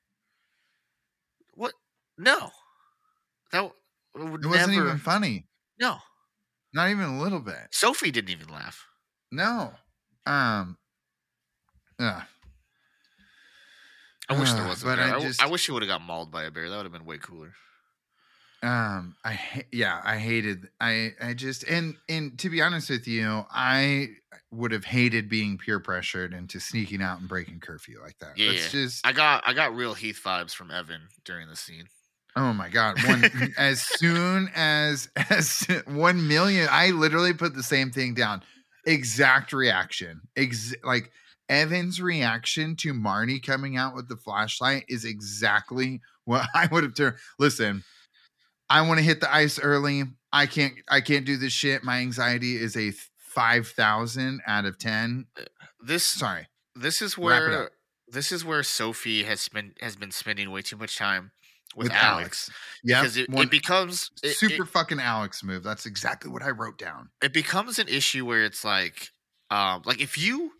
[1.59, 1.73] What?
[2.17, 2.51] No,
[3.51, 3.69] that
[4.15, 4.85] would It wasn't never.
[4.87, 5.45] even funny.
[5.77, 5.97] no,
[6.73, 7.67] Not even a little bit.
[7.71, 8.87] Sofi didn't even laugh.
[9.29, 9.73] No.
[10.25, 10.77] Um.
[11.99, 12.23] Yeah.
[14.29, 14.99] I wish there Uh, was a bear.
[14.99, 16.69] I I, just- I wish he would have got mauled by a bear.
[16.69, 17.53] That would have been way cooler.
[18.61, 23.07] Um i ha- yeah i hated i i just and and to be honest with
[23.07, 24.07] you i
[24.51, 28.51] would have hated being peer pressured into sneaking out and breaking curfew like that Yeah,
[28.51, 31.85] it's just I got I got real Heath vibes from Evan during the scene.
[32.35, 33.23] oh my god one
[33.57, 38.41] as soon as as 1 million i literally put the same thing down
[38.85, 41.11] exact reaction ex- like
[41.47, 46.93] evan's reaction to marnie coming out with the flashlight is exactly what i would have
[46.95, 47.83] turned listen
[48.69, 50.03] I want to hit the ice early.
[50.31, 51.83] I can't I can't do this shit.
[51.83, 55.25] My anxiety is a 5000 out of 10.
[55.85, 56.47] This Sorry.
[56.75, 57.69] this is where
[58.07, 61.31] this is where Sofi has spent has been spending way too much time
[61.75, 62.51] with, With Alex, Alex.
[62.83, 63.01] Yeah.
[63.01, 65.63] because it, it becomes it, super it, fucking Alex move.
[65.63, 67.09] That's exactly what I wrote down.
[67.23, 69.09] it becomes an issue where it's like
[69.51, 70.51] um like if you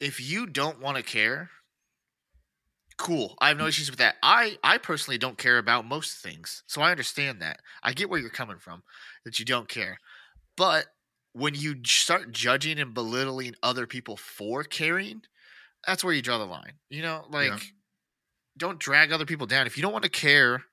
[0.00, 1.50] if you don't want to care
[2.98, 3.36] cool.
[3.40, 4.16] I have no issues with that.
[4.22, 7.60] I i personally don't care about most things so i understand that.
[7.82, 8.82] I get where you're coming from
[9.24, 9.98] that you don't care.
[10.56, 10.86] But
[11.32, 15.22] when you start judging and belittling other people for caring
[15.86, 17.24] that's where you draw the line you know?
[17.30, 17.58] Like Yeah.
[18.56, 19.66] don't drag other people down.
[19.66, 20.64] If you don't want to care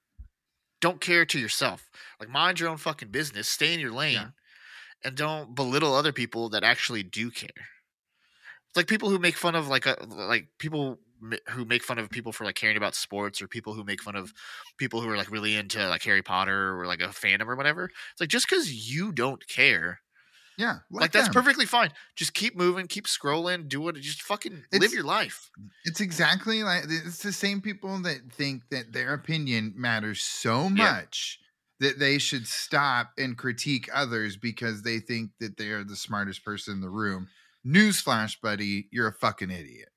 [0.82, 1.90] don't care to yourself.
[2.20, 3.48] Like mind your own fucking business.
[3.48, 4.34] Stay in your lane
[5.04, 7.50] and don't belittle other people that actually do care.
[8.68, 11.00] It's like people who make fun of like a like people
[11.50, 14.16] who make fun of people for like caring about sports or people who make fun
[14.16, 14.34] of
[14.78, 17.86] people who are like really into like Harry Potter or like a fandom or whatever.
[18.12, 20.00] It's like just because you don't care,
[20.58, 20.80] Yeah.
[20.92, 21.92] like, that's perfectly fine.
[22.16, 23.96] Just keep moving, keep scrolling, do it.
[23.96, 25.50] Just fucking live your life.
[25.86, 30.92] It's exactly like it's the same people that think that their opinion matters so Yeah.
[31.02, 31.40] much
[31.82, 36.44] that they should stop and critique others because they think that they are the smartest
[36.46, 37.28] person in the room.
[37.66, 39.90] Newsflash, buddy, you're a fucking idiot.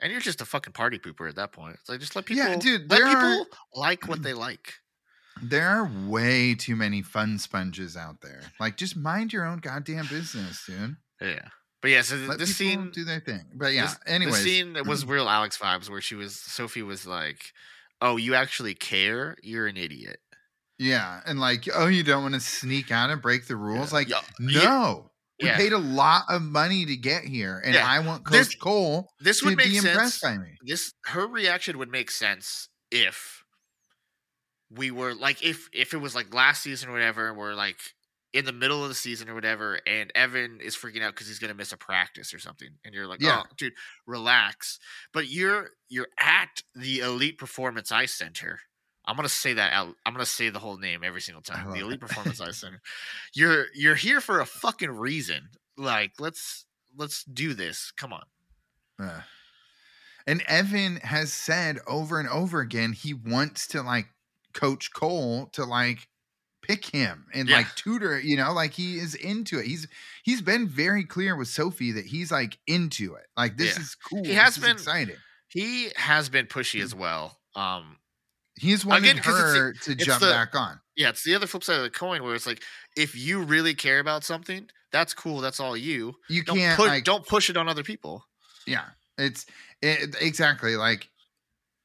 [0.00, 1.76] And you're just a fucking party pooper at that point.
[1.80, 4.74] It's like just let people, Yeah, dude, let people are- like what they like.
[5.42, 8.42] There are way too many fun sponges out there.
[8.60, 10.96] Like, just mind your own goddamn business, dude.
[11.20, 11.48] Yeah,
[11.82, 12.02] but yeah.
[12.02, 13.44] So Let this people scene, do their thing.
[13.54, 15.12] But yeah, This- anyways, the scene that was mm-hmm.
[15.12, 17.52] real Alex vibes where she was Sofi was like,
[18.00, 19.36] "Oh, you actually care?
[19.42, 20.18] You're an idiot."
[20.78, 23.92] yeah, and like, oh, you don't want to sneak out and break the rules?
[23.92, 25.10] Like, Yeah, yeah, no,
[25.44, 25.56] we yeah.
[25.56, 29.08] paid a lot of money to get here, and Yeah, I want this Coach Cole
[29.20, 29.86] This to would make be sense.
[29.86, 30.56] impressed by me.
[30.66, 33.42] This her reaction would make sense if
[34.70, 37.78] we were like if if it was like last season or whatever, and we're like
[38.32, 41.38] in the middle of the season or whatever, and Evan is freaking out because he's
[41.38, 43.42] gonna miss a practice or something, and you're like, Yeah.
[43.44, 43.74] "Oh, dude,
[44.06, 44.78] relax."
[45.12, 48.60] But you're you're at the Elite Performance Ice Center.
[49.06, 49.94] I'm gonna say that out.
[50.06, 51.70] I'm gonna say the whole name every single time.
[51.70, 51.82] The it.
[51.82, 52.80] Elite Performance Ice Center.
[53.34, 55.48] You're you're here for a fucking reason.
[55.76, 56.64] Like let's
[56.96, 57.92] let's do this.
[57.96, 58.22] Come on.
[58.98, 59.20] Uh,
[60.26, 64.06] and Evan has said over and over again he wants to like
[64.54, 66.08] coach Cole to like
[66.62, 67.56] pick him and Yeah.
[67.58, 69.66] like tutor, you know, like he is into it.
[69.66, 69.86] He's
[70.22, 73.26] he's been very clear with Sofi that he's like into it.
[73.36, 73.82] Like this Yeah.
[73.82, 74.24] is cool.
[74.24, 75.16] He has this is been- exciting.
[75.48, 77.38] He has been pushy as well.
[77.54, 77.98] Um,
[78.56, 80.80] He's wanted Again, it's the- her to jump the- back on.
[80.96, 82.62] yeah, it's the other flip side of the coin where it's like
[82.96, 85.40] if you really care about something, that's cool.
[85.40, 86.14] That's all you.
[86.28, 88.24] You Don't can't put like don't push it on other people.
[88.66, 88.84] Yeah,
[89.18, 89.44] it's
[89.82, 91.10] it, exactly like,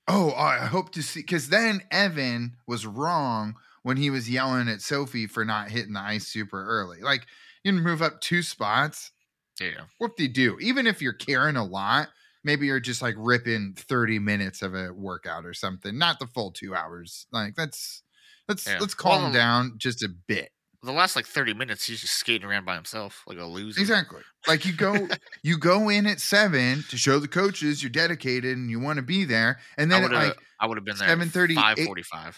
[0.08, 1.22] oh, I hope to see.
[1.22, 6.00] Because then Evan was wrong when he was yelling at Sofi for not hitting the
[6.02, 7.02] ice super early.
[7.02, 7.26] Like,
[7.64, 9.12] you can move up two spots.
[9.60, 10.58] Yeah, What do you do?
[10.62, 12.08] Even if you're caring a lot,
[12.44, 16.52] maybe you're just like ripping 30 minutes of a workout or something, not the full
[16.52, 17.26] two hours.
[17.32, 18.04] Like, that's
[18.48, 18.78] let's Yeah.
[18.80, 20.52] let's calm Well, down just a bit.
[20.82, 23.80] the last like thirty minutes, he's just skating around by himself like a loser.
[23.82, 24.22] Exactly.
[24.48, 25.08] Like you go
[25.44, 29.04] you go in at seven to show the coaches you're dedicated and you want to
[29.04, 29.60] be there.
[29.78, 32.38] And then have like I would have been there 7:30, five eight- forty five,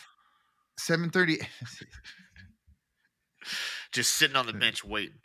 [0.77, 1.37] seven thirty.
[3.91, 5.19] just sitting on the bench waiting.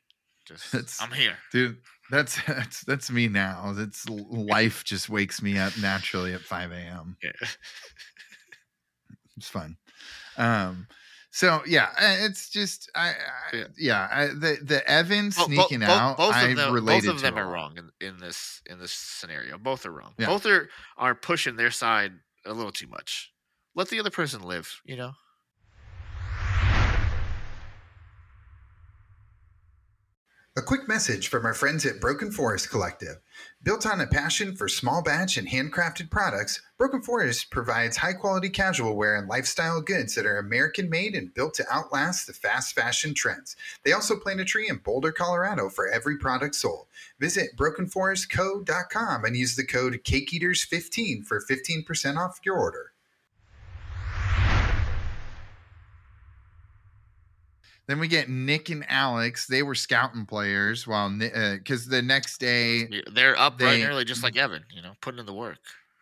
[0.47, 1.37] Just I'm here.
[1.53, 1.79] Dude,
[2.11, 3.73] that's that's that's me now.
[3.75, 7.17] That's life just wakes me up naturally at 5 a.m.
[7.23, 7.49] Yeah.
[9.37, 9.77] It's fun.
[10.37, 10.87] Um
[11.31, 11.91] So yeah,
[12.25, 13.65] it's just I, I Yeah.
[13.77, 16.17] yeah, I, the the Evan Bo- bo- sneaking bo- out.
[16.17, 19.59] both I of them, both of them are wrong in, in this in this scenario.
[19.59, 20.15] Both are wrong.
[20.19, 20.27] Yeah.
[20.27, 22.13] Both are are pushing their side
[22.47, 23.33] a little too much.
[23.75, 24.81] Let the other person live.
[24.85, 25.13] You know.
[30.59, 33.17] A quick message from our friends at Broken Forest Collective.
[33.63, 38.49] Built on a passion for small batch and handcrafted products, Broken Forest provides high quality
[38.49, 42.75] casual wear and lifestyle goods that are American made and built to outlast the fast
[42.75, 43.55] fashion trends.
[43.85, 46.87] They also plant a tree in Boulder, Colorado for every product sold.
[47.21, 52.93] Visit brokenforestco.com and use the code CakeEaters15 for 15% off your order.
[57.89, 59.47] Then we get Nick and Alex.
[59.47, 64.23] They were scouting players while because the next day, They're up They- and early, just
[64.23, 64.65] like Evan.
[64.71, 65.59] You know, putting in the work.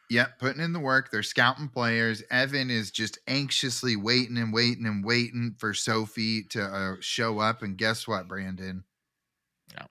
[0.09, 1.11] yep, putting in the work.
[1.11, 2.23] They're scouting players.
[2.31, 7.63] Evan is just anxiously waiting and waiting and waiting for Sofi to uh, show up.
[7.63, 8.85] And guess what, Brandon?
[9.77, 9.87] No.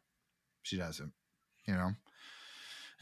[0.64, 1.14] she doesn't.
[1.68, 1.92] You know.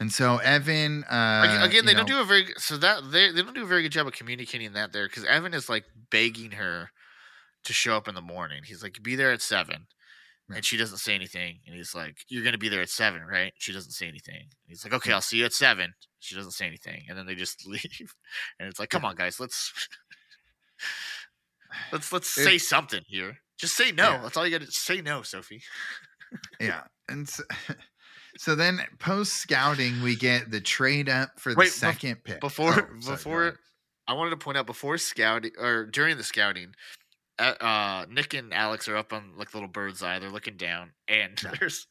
[0.00, 3.54] And so Evan, uh, Again, they don't do a very so that they they don't
[3.54, 6.90] do a very good job of communicating that there because Evan is like begging her
[7.64, 8.62] to show up in the morning.
[8.64, 9.86] He's like, "Be there at 7.
[10.48, 10.56] Right.
[10.56, 11.60] and she doesn't say anything.
[11.66, 14.48] And he's like, "You're gonna be there at 7, right?" She doesn't say anything.
[14.66, 15.94] He's like, "Okay, I'll see you at 7.
[16.18, 18.14] She doesn't say anything, and then they just leave.
[18.58, 19.72] And it's like, "Come on, guys, let's
[21.92, 23.38] let's let's It- say something here.
[23.58, 24.10] Just say no.
[24.10, 24.22] Yeah.
[24.22, 25.00] That's all you got to say.
[25.00, 25.62] No, Sofi.
[26.60, 26.82] Yeah.
[27.08, 27.42] And so,
[28.38, 32.40] so then post scouting, we get the trade up for the Wait, bef- second pick.
[32.40, 33.58] before Oh, sorry, before.
[34.08, 36.74] I wanted to point out before scouting or during the scouting,
[37.38, 40.18] uh, uh, Nick and Alex are up on like little bird's eye.
[40.18, 41.86] They're looking down, and there's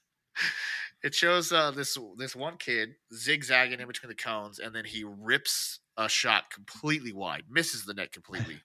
[1.03, 5.03] it shows uh, this this one kid zigzagging in between the cones, and then he
[5.03, 8.61] rips a shot completely wide, misses the net completely,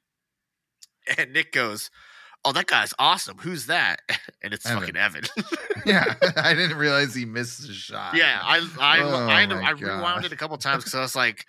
[1.19, 1.91] and Nick goes.
[2.45, 3.39] Oh, that guy's awesome.
[3.39, 4.01] Who's that?
[4.43, 4.81] And it's Evan.
[4.81, 5.25] fucking Evan.
[5.87, 8.15] yeah, I didn't realize he missed the shot.
[8.15, 11.17] Yeah, I I Oh I, I, I rewound it a couple times because I was
[11.17, 11.47] like,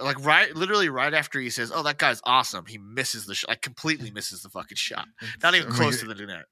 [0.00, 3.50] like right, literally right after he says, "Oh, that guy's awesome," he misses the shot,
[3.50, 5.06] like completely misses the fucking shot,
[5.42, 6.44] not even close to the net.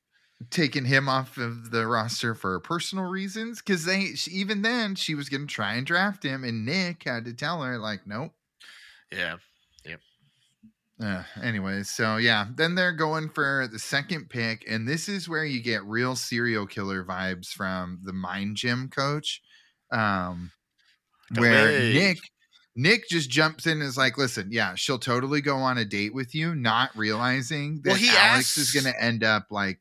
[0.50, 5.28] taking him off of the roster for personal reasons because they even then she was
[5.28, 8.32] going to try and draft him, and Nick had to tell her like, nope.
[9.12, 9.36] Yeah,
[9.84, 10.00] yep
[11.02, 15.44] Uh, anyways, so yeah, then they're going for the second pick, and this is where
[15.44, 19.42] you get real serial killer vibes from the mind gym coach,
[19.92, 20.52] um,
[21.36, 21.70] where.
[21.92, 22.18] Nick
[22.80, 26.14] Nick just jumps in and is like, "Listen, yeah, she'll totally go on a date
[26.14, 29.80] with you," not realizing that Well, he Alex is going to end up like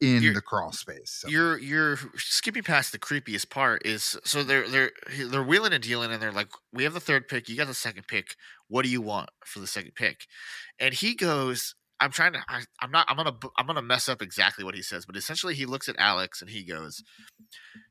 [0.00, 1.10] in the crawl space.
[1.10, 3.86] So, you're you're skipping past the creepiest part.
[3.86, 7.28] Is so they're they're they're wheeling and dealing, and they're like, "We have the third
[7.28, 7.48] pick.
[7.48, 8.34] You got the second pick.
[8.66, 10.26] What do you want for the second pick?"
[10.78, 11.74] And he goes.
[12.00, 12.40] I'm trying to.
[12.48, 13.06] I, I'm not.
[13.08, 13.36] I'm gonna.
[13.56, 16.50] I'm gonna mess up exactly what he says, but essentially, he looks at Alex and
[16.50, 17.02] he goes,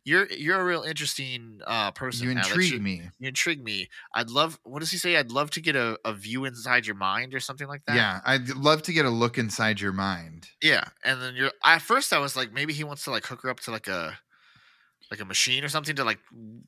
[0.04, 2.26] "You're you're a real interesting uh, person.
[2.28, 2.50] you Alex.
[2.50, 3.02] intrigue You- me.
[3.20, 3.88] You intrigue me.
[4.14, 4.60] I'd love.
[4.64, 5.16] What does he say?
[5.18, 7.96] I'd love to get a, a view inside your mind or something like that.
[7.96, 10.48] Yeah, I'd love to get a look inside your mind.
[10.62, 10.84] Yeah.
[11.04, 11.52] And then you're.
[11.64, 13.88] At first, I was like, maybe he wants to like hook her up to like
[13.88, 14.20] a
[15.14, 16.20] like a machine or something to like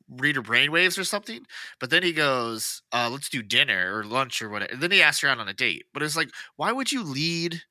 [0.07, 1.45] read her brainwaves or something.
[1.79, 5.01] But then he goes, uh, "Let's do dinner or lunch or whatever." And then he
[5.01, 5.85] asks her out on a date.
[5.93, 7.61] But it's like, why would you lead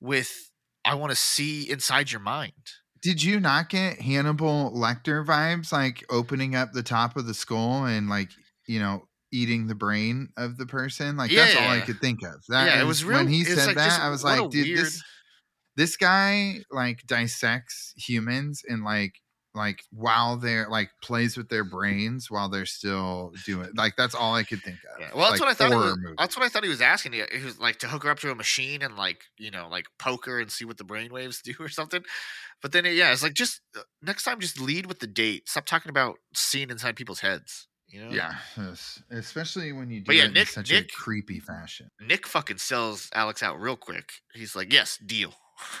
[0.00, 0.50] with?
[0.84, 2.52] I want to see inside your mind.
[3.02, 7.84] Did you not get Hannibal Lecter vibes, like opening up the top of the skull
[7.84, 8.30] and like
[8.66, 11.16] you know eating the brain of the person?
[11.16, 12.42] Like that's all I could think of.
[12.48, 13.84] That Yeah, it was when he said like that.
[13.84, 15.02] just I was like, dude, weird- this
[15.76, 19.14] this guy like dissects humans and like
[19.56, 24.34] like while they're like plays with their brains while they're still doing like that's all
[24.34, 25.00] I could think of.
[25.00, 25.08] Yeah.
[25.14, 25.70] Well, that's like what I thought.
[25.70, 27.14] He was, that's what I thought he was asking.
[27.14, 29.66] He, he was like to hook her up to a machine and like you know
[29.68, 32.02] like poke her and see what the brainwaves do or something.
[32.62, 35.48] But then yeah, it's like just uh, next time just lead with the date.
[35.48, 37.66] Stop talking about seeing inside people's heads.
[37.88, 38.10] You know?
[38.10, 38.34] Yeah,
[39.10, 41.88] especially when you do But yeah, it Nick- in such Nick- a creepy fashion.
[42.00, 44.10] Nick fucking sells Alex out real quick.
[44.34, 45.32] He's like, yes, deal.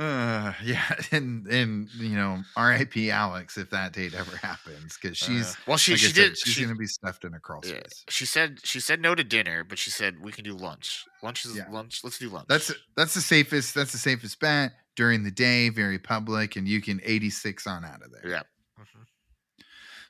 [0.00, 0.82] Uh, yeah,
[1.12, 3.10] and and you know, R.I.P.
[3.10, 6.38] Alex if that date ever happens because she's Uh, well, she like she said, did.
[6.38, 9.22] she's she, gonna be stuffed in a crawl yeah, she said she said no to
[9.22, 11.04] dinner, but she said we can do lunch.
[11.22, 11.68] Lunch is Yeah.
[11.70, 12.02] lunch.
[12.02, 12.46] Let's do lunch.
[12.48, 13.74] That's that's the safest.
[13.74, 15.68] That's the safest bet during the day.
[15.68, 18.26] Very public, and you can 86 on out of there.
[18.26, 18.42] yeah.
[18.80, 19.04] Mhm.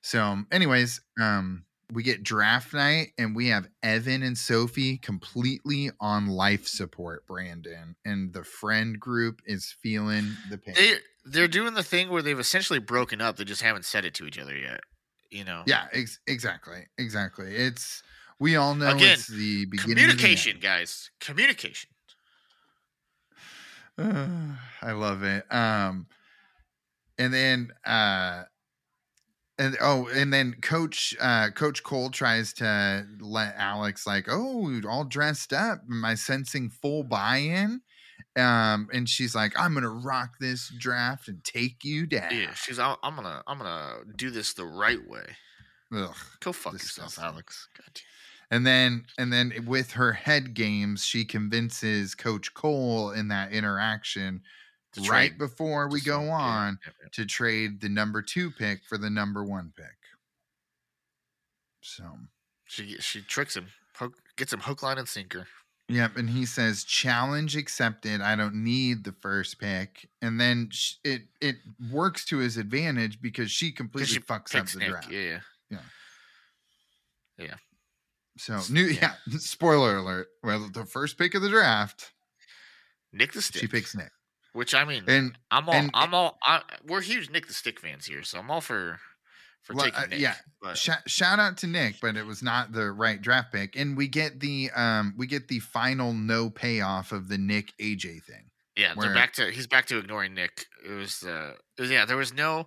[0.02, 6.28] So, anyways, um, we get draft night, and we have Evan and Sofi completely on
[6.28, 7.26] life support.
[7.26, 10.74] Brandon and the friend group is feeling the pain.
[10.76, 13.36] They they're doing the thing where they've essentially broken up.
[13.36, 14.80] They just haven't said it to each other yet.
[15.30, 15.62] You know.
[15.66, 17.54] Yeah, ex- exactly, exactly.
[17.54, 18.02] It's
[18.38, 19.92] We all know Again, it's the beginning.
[19.92, 21.10] of the Communication, guys.
[21.20, 21.90] Communication.
[23.98, 25.44] I love it.
[25.52, 26.06] Um,
[27.18, 28.44] and then uh,
[29.60, 35.04] and oh, and then Coach uh, Coach Cole tries to let Alex like, oh, all
[35.04, 35.82] dressed up.
[35.88, 37.82] Am I sensing full buy-in?
[38.36, 42.30] Um, and she's like, I'm gonna rock this draft and take you down.
[42.32, 42.78] Yeah, she's.
[42.78, 43.42] I'm I'm gonna.
[43.46, 45.24] I'm gonna do this the right way.
[45.94, 46.14] Ugh.
[46.40, 47.68] Go fuck yourself, Alex.
[47.76, 48.00] God.
[48.50, 54.40] And then and then with her head games, she convinces Coach Cole in that interaction
[55.08, 57.08] right before we go on yeah, yeah.
[57.12, 59.86] to trade the number two pick for the number one pick.
[61.82, 62.04] So
[62.66, 63.66] She she tricks him.
[63.94, 65.46] Hook, gets him hook, line, and sinker.
[65.88, 68.20] Yep, and he says challenge accepted.
[68.20, 71.56] I don't need the first pick, and then sh- it it
[71.90, 74.88] works to his advantage because she completely she fucks up the Nick.
[74.88, 75.10] draft.
[75.10, 75.78] Yeah, yeah.
[77.38, 77.54] Yeah.
[78.36, 79.14] So new, yeah.
[79.26, 79.38] Yeah.
[79.38, 80.28] Spoiler alert.
[80.44, 82.12] Well, the first pick of the draft,
[83.12, 83.60] Nick the Stick.
[83.62, 84.12] she picks Nick,
[84.52, 85.74] Which I mean, and I'm all.
[85.74, 86.38] and- I'm all.
[86.42, 88.98] I, we're huge Nick the Stick fans here, so I'm all for
[89.62, 90.18] for Well, taking uh, Nick.
[90.20, 93.96] yeah, but shout out to Nick, but it was not the right draft pick, and
[93.96, 98.50] we get the um we get the final no payoff of the Nick AJ thing.
[98.76, 99.50] yeah, where- they're back to.
[99.50, 100.66] He's back to ignoring Nick.
[100.84, 101.22] It was.
[101.22, 102.66] Uh, it was- yeah, there was no.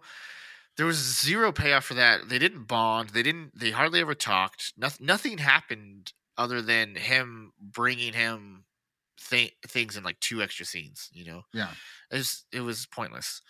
[0.78, 2.30] There was zero payoff for that.
[2.30, 3.10] They didn't bond.
[3.10, 3.52] They didn't.
[3.60, 4.74] They hardly ever talked.
[4.78, 5.06] Nothing.
[5.06, 8.64] Nothing happened other than him bringing him
[9.30, 11.10] th- things in like two extra scenes.
[11.14, 11.70] You know, Yeah,
[12.12, 12.46] it was.
[12.52, 13.42] It was pointless.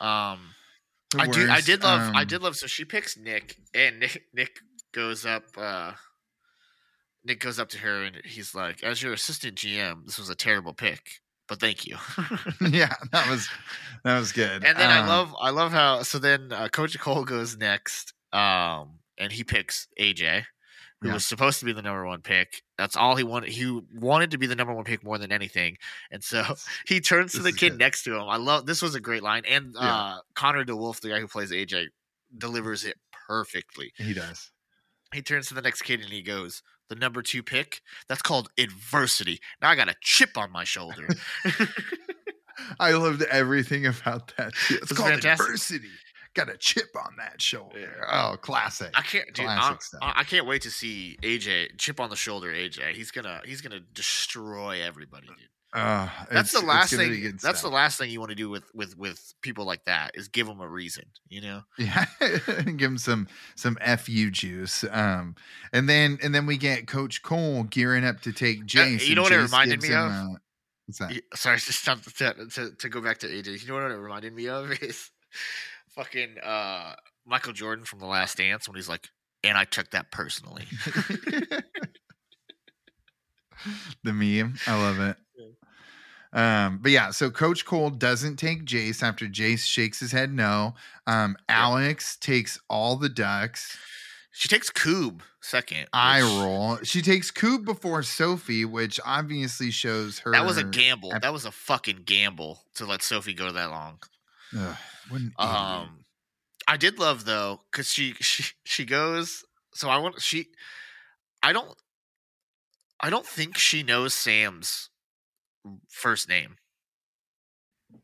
[0.00, 0.54] Um.
[1.18, 1.50] I do.
[1.50, 2.14] I did love.
[2.14, 2.56] I um, did love.
[2.56, 4.58] So she picks Nick, and Nick, Nick
[4.92, 5.44] goes up.
[5.56, 5.92] uh
[7.24, 10.34] Nick goes up to her, and he's like, "As your assistant GM, this was a
[10.34, 11.96] terrible pick, but thank you."
[12.60, 13.48] yeah, that was
[14.04, 14.64] that was good.
[14.64, 15.34] and then I Um, love.
[15.40, 16.02] I love how.
[16.02, 20.44] So then uh, Coach Cole goes next, um, and he picks AJ,
[21.02, 21.14] who Yeah.
[21.14, 22.62] was supposed to be the number one pick.
[22.78, 23.50] That's all he wanted.
[23.50, 25.76] He wanted to be the number one pick more than anything,
[26.10, 26.42] and so
[26.86, 27.78] he turns to the kid good.
[27.78, 28.22] next to him.
[28.28, 29.80] I love this was a great line, and Yeah.
[29.94, 31.88] uh, Connor DeWolf, the guy who plays AJ,
[32.38, 32.96] delivers it
[33.28, 33.92] perfectly.
[33.96, 34.50] he does.
[35.12, 37.82] He turns to the next kid and he goes, "The number two pick.
[38.08, 39.40] That's called adversity.
[39.60, 41.08] Now I got a chip on my shoulder."
[42.78, 44.52] I loved everything about that.
[44.54, 44.74] Too.
[44.76, 45.46] It's It's called fantastic.
[45.46, 45.88] adversity.
[46.34, 47.80] Got a chip on that shoulder.
[47.80, 48.30] Yeah.
[48.32, 48.90] Oh, classic.
[48.94, 49.46] I can't, dude.
[49.46, 50.00] I, stuff.
[50.02, 52.52] I can't wait to see AJ chip on the shoulder.
[52.52, 55.48] AJ, he's gonna he's gonna destroy everybody, dude.
[55.74, 57.38] Uh, That's the last thing.
[57.42, 60.28] That's the last thing you want to do with with with people like that is
[60.28, 61.04] give them a reason.
[61.28, 61.62] You know.
[61.78, 64.84] Yeah, give them some some fu juice.
[64.90, 65.34] Um,
[65.72, 69.06] and then and then we get Coach Cole gearing up to take Jace.
[69.06, 70.10] you know what it Jace reminded me of?
[70.10, 70.36] a-
[70.86, 71.14] what's that?
[71.14, 73.62] Yeah, Sorry, just to, to to go back to AJ.
[73.62, 75.10] You know what it reminded me of is
[75.94, 76.94] fucking uh
[77.26, 79.08] Michael Jordan from The Last Dance when he's like,
[79.44, 80.64] "And I took that personally."
[84.04, 84.54] the meme.
[84.66, 85.16] I love it.
[86.34, 90.74] Um, but yeah, so Coach Cole doesn't take Jace after Jace shakes his head no.
[91.06, 93.76] Um, Alex takes all the ducks.
[94.32, 95.88] She takes Koob second.
[95.92, 96.78] I which- roll.
[96.84, 100.32] She takes Koob before Sofi, which obviously shows her.
[100.32, 101.12] That was a gamble.
[101.12, 103.98] ep- That was a fucking gamble to let Sofi go that long.
[104.58, 104.76] Ugh,
[105.10, 105.32] idiot.
[105.38, 106.04] Um,
[106.68, 109.44] I did love though because she she she goes.
[109.74, 110.46] So I want she.
[111.42, 111.74] I don't.
[113.00, 114.90] I don't think she knows Sam's
[115.88, 116.56] first name.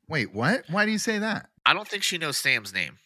[0.08, 0.64] Wait, what?
[0.68, 1.50] Why do you say that?
[1.64, 2.98] I don't think she knows Sam's name.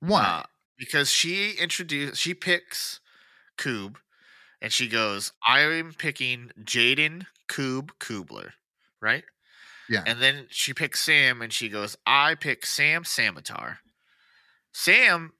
[0.00, 0.22] Why?
[0.22, 0.42] Uh,
[0.76, 3.00] because she introduced she picks
[3.56, 3.96] Koob
[4.60, 8.52] and she goes, I'm picking Jaden Koob Kubler,
[9.00, 9.24] right?
[9.88, 10.02] Yeah.
[10.06, 13.78] And then she picks Sam and she goes, I pick Sam Samatar.
[14.72, 15.32] Sam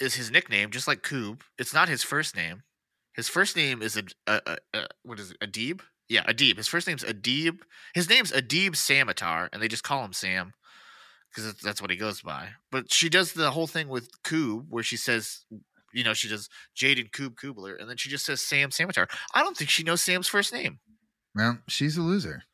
[0.00, 1.42] is his nickname, just like Koob.
[1.58, 2.62] It's not his first name.
[3.14, 5.40] His first name is a, a, a, a what is it?
[5.40, 5.80] Adib?
[6.08, 6.56] Yeah, Adib.
[6.56, 7.58] His first name's Adib.
[7.94, 10.52] His name's Adib Samatar, and they just call him Sam
[11.30, 12.50] because that's what he goes by.
[12.70, 15.44] But she does the whole thing with Koob, where she says,
[15.92, 19.08] you know, she does Jaden Koob Kubler, and then she just says Sam Samatar.
[19.32, 20.80] I don't think she knows Sam's first name,
[21.34, 22.44] well, she's a loser.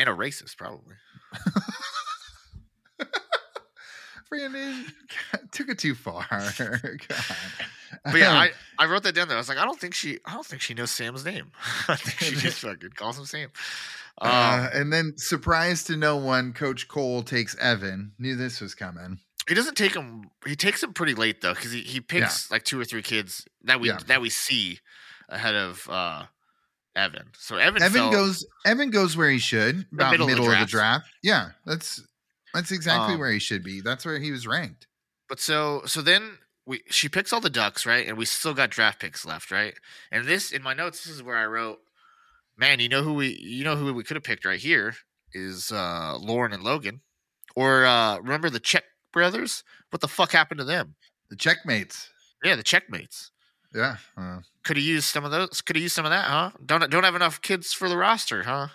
[0.00, 0.94] And a racist probably.
[4.28, 4.86] Brandon
[5.50, 6.24] took it too far.
[6.30, 7.00] God.
[8.04, 9.36] But yeah, I, I wrote that down there.
[9.36, 11.50] I was like, I don't think she, I don't think she knows Sam's name.
[11.88, 13.50] I think she just fucking calls him Sam.
[14.20, 18.12] Um, Uh, and then, surprised to no one, Coach Cole takes Evan.
[18.20, 19.18] Knew this was coming.
[19.48, 20.30] he doesn't take him.
[20.46, 23.46] He takes him pretty late though, because he, he picks like two or three kids
[23.64, 23.98] that we Yeah.
[24.06, 24.78] that we see
[25.28, 26.24] ahead of uh
[26.96, 27.28] Evan.
[27.38, 28.46] So Evan, Evan goes.
[28.66, 29.86] Evan goes where he should.
[29.92, 31.06] About middle middle, of the of the draft.
[31.22, 32.02] Yeah, that's
[32.52, 33.80] that's exactly Um, where he should be.
[33.80, 34.86] That's where he was ranked.
[35.28, 38.70] But so so then we she picks all the ducks right, and we still got
[38.70, 39.74] draft picks left, right?
[40.10, 41.78] And this in my notes, this is where I wrote,
[42.56, 44.94] man, you know who we you know who we could have picked right here
[45.32, 47.00] is uh Lauren and Logan,
[47.54, 49.62] or uh remember the Check brothers?
[49.90, 50.96] What the fuck happened to them?
[51.30, 52.08] The checkmates.
[52.42, 53.30] Yeah, the checkmates.
[53.74, 53.96] Yeah.
[54.16, 55.60] uh, Could have used some of those.
[55.60, 56.50] Could have used some of that, huh?
[56.64, 58.68] Don't don't have enough kids for the roster, huh?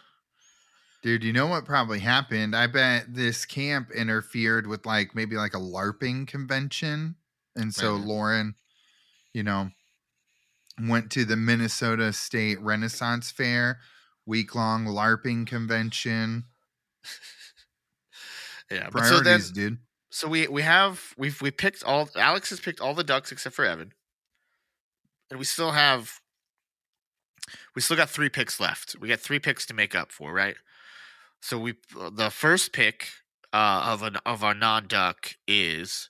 [1.03, 2.55] Dude, you know what probably happened?
[2.55, 7.15] I bet this camp interfered with like maybe like a LARPing convention.
[7.55, 7.95] And so.
[7.95, 8.55] Lauren,
[9.33, 9.69] you know,
[10.81, 13.79] went to the Minnesota State Renaissance Fair,
[14.25, 16.45] week long LARPing convention.
[18.71, 19.77] Yeah, but so then Priorities, dude.
[20.09, 23.55] so we we have we've we picked all Alex has picked all the ducks except
[23.55, 23.93] for Evan.
[25.29, 26.19] And we still have
[27.75, 28.95] we still got 3 picks left.
[28.99, 30.55] We got 3 picks to make up for, right?
[31.41, 31.75] So we
[32.11, 33.09] the first pick
[33.53, 36.09] uh of an of our non-duck is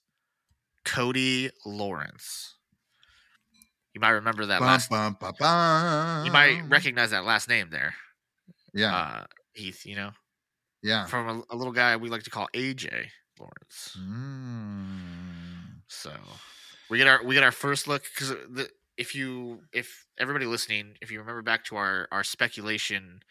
[0.86, 2.56] Cody Lawrence.
[3.94, 6.26] You might remember that Bum, last bum, bum.
[6.26, 7.96] You might recognize that last name there.
[8.74, 8.96] Yeah.
[8.96, 10.12] Uh Heath, you know,
[10.84, 11.06] yeah.
[11.06, 13.08] from a, a little guy we like to call AJ
[13.40, 13.98] Lawrence.
[13.98, 15.82] Mm.
[15.88, 16.12] So
[16.90, 20.98] we get our we get our first look because the if you if everybody listening
[21.02, 23.22] if you remember back to our our speculation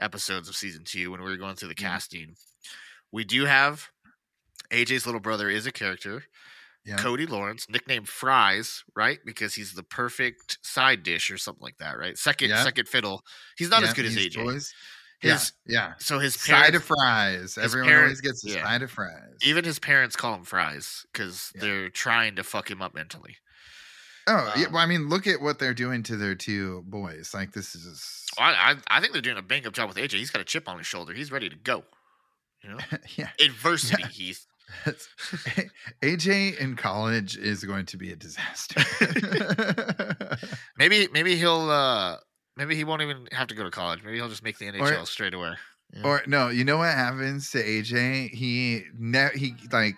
[0.00, 1.78] episodes of season two when we were going through the Mhm.
[1.78, 2.36] casting,
[3.12, 3.90] we do have
[4.70, 6.24] AJ's little brother is a character.
[6.84, 6.96] Yeah.
[6.98, 9.18] Cody Lawrence, nicknamed Fries, right?
[9.24, 12.18] Because he's the perfect side dish or something like that, right?
[12.18, 12.62] Second Yeah.
[12.64, 13.24] second fiddle.
[13.56, 14.42] He's not as good as AJ.
[14.42, 14.74] boys.
[15.20, 15.88] His yeah.
[15.90, 15.94] Yeah.
[15.98, 17.56] so his Side parents, of fries.
[17.56, 18.64] Everyone parent- always gets a yeah.
[18.64, 19.32] side of fries.
[19.42, 21.60] even his parents call him Fries because Yeah.
[21.62, 23.38] they're trying to fuck him up mentally.
[24.26, 24.66] Oh, yeah.
[24.66, 27.32] Um, Well, I mean, look at what they're doing to their two boys.
[27.34, 29.96] Like this is, Well, I, I I think they're doing a bang up job with
[29.98, 30.12] AJ.
[30.12, 31.12] He's got a chip on his shoulder.
[31.12, 31.84] He's ready to go.
[32.62, 32.78] You know,
[33.16, 33.28] yeah.
[33.44, 34.02] adversity.
[34.04, 34.46] Heath.
[36.02, 38.80] AJ in college is going to be a disaster.
[40.78, 42.16] Maybe maybe he'll uh
[42.56, 44.02] maybe he won't even have to go to college.
[44.02, 45.52] Maybe he'll just make the NHL Or- straight away.
[45.92, 46.02] Yeah.
[46.04, 48.30] or no, you know what happens to AJ?
[48.30, 49.96] He ne- he like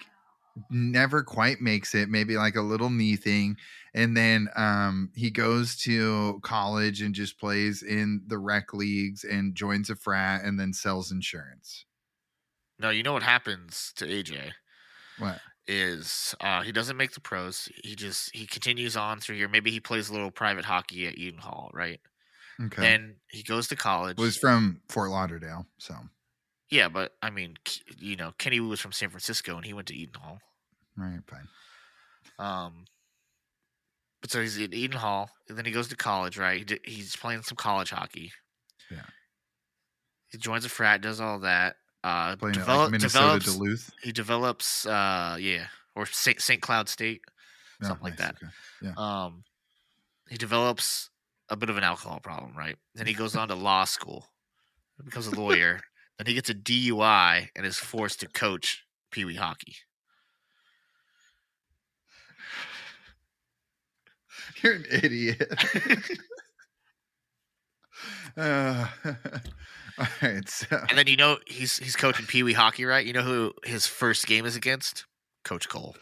[0.70, 2.08] never quite makes it.
[2.10, 3.56] Maybe like a little knee thing,
[3.96, 9.56] and then um he goes to college and just plays in the rec leagues and
[9.56, 11.84] joins a frat and then sells insurance.
[12.78, 14.52] no, you know what happens to AJ
[15.18, 15.40] What?
[15.66, 17.68] is uh he doesn't make the pros.
[17.82, 19.48] He just he continues on through here.
[19.48, 21.98] Maybe he plays a little private hockey at Eden Hall, right?
[22.62, 22.80] Okay.
[22.80, 24.16] Then he goes to college.
[24.18, 25.94] was from Fort Lauderdale, so
[26.70, 27.56] yeah, but I mean,
[27.98, 30.38] you know, Kenny Wu was from San Francisco and he went to Eden Hall.
[30.96, 31.48] right, fine.
[32.38, 32.84] Um,
[34.26, 36.68] but so he's at Eden Hall, and then he goes to college, right?
[36.68, 38.32] He he's playing some college hockey.
[38.90, 39.02] Yeah.
[40.32, 41.76] He joins a frat, does all that.
[42.02, 43.56] Uh, Playing at develop, like Minnesota develops.
[43.56, 43.90] Duluth.
[44.02, 44.86] He develops.
[44.86, 47.20] Uh, yeah, or Saint Saint Cloud State.
[47.82, 48.34] Oh, something like that.
[48.82, 48.92] okay.
[48.96, 49.44] Um,
[50.28, 51.10] he develops
[51.48, 52.76] a bit of an alcohol problem, right?
[52.96, 54.26] Then he goes on to law school,
[55.04, 55.80] becomes a lawyer.
[56.18, 59.76] then he gets a DUI and is forced to coach Pee Wee hockey.
[64.62, 65.52] You're an idiot.
[68.36, 68.86] uh,
[69.98, 73.04] all right, so And then you know he's he's coaching Pee Wee hockey, right?
[73.04, 75.04] You know who his first game is against?
[75.44, 75.96] Coach Cole.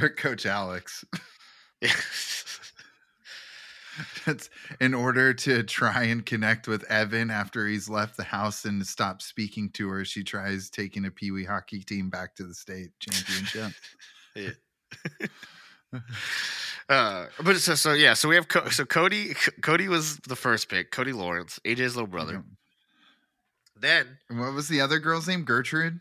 [0.00, 1.04] or Coach Alex.
[4.24, 4.48] That's
[4.80, 9.22] in order to try and connect with Evan after he's left the house and stopped
[9.22, 10.04] speaking to her.
[10.04, 13.72] She tries taking a Pee Wee hockey team back to the state championship.
[16.88, 20.36] uh, but so so yeah, so we have Co- so Cody C- Cody was the
[20.36, 20.90] first pick.
[20.90, 22.44] Cody Lawrence, AJ's little brother.
[23.76, 25.44] Then And what was the other girl's name?
[25.44, 26.00] Gertrude.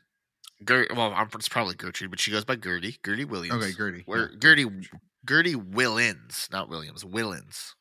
[0.66, 2.98] Ger- well, I'm, it's probably Gertrude, but she goes by Gertie.
[3.06, 3.64] Gertie Williams.
[3.64, 4.04] Okay, Gertie.
[4.06, 4.38] Where yeah.
[4.40, 4.66] Gertie
[5.26, 7.74] Gertie Willins, not Williams, Willins.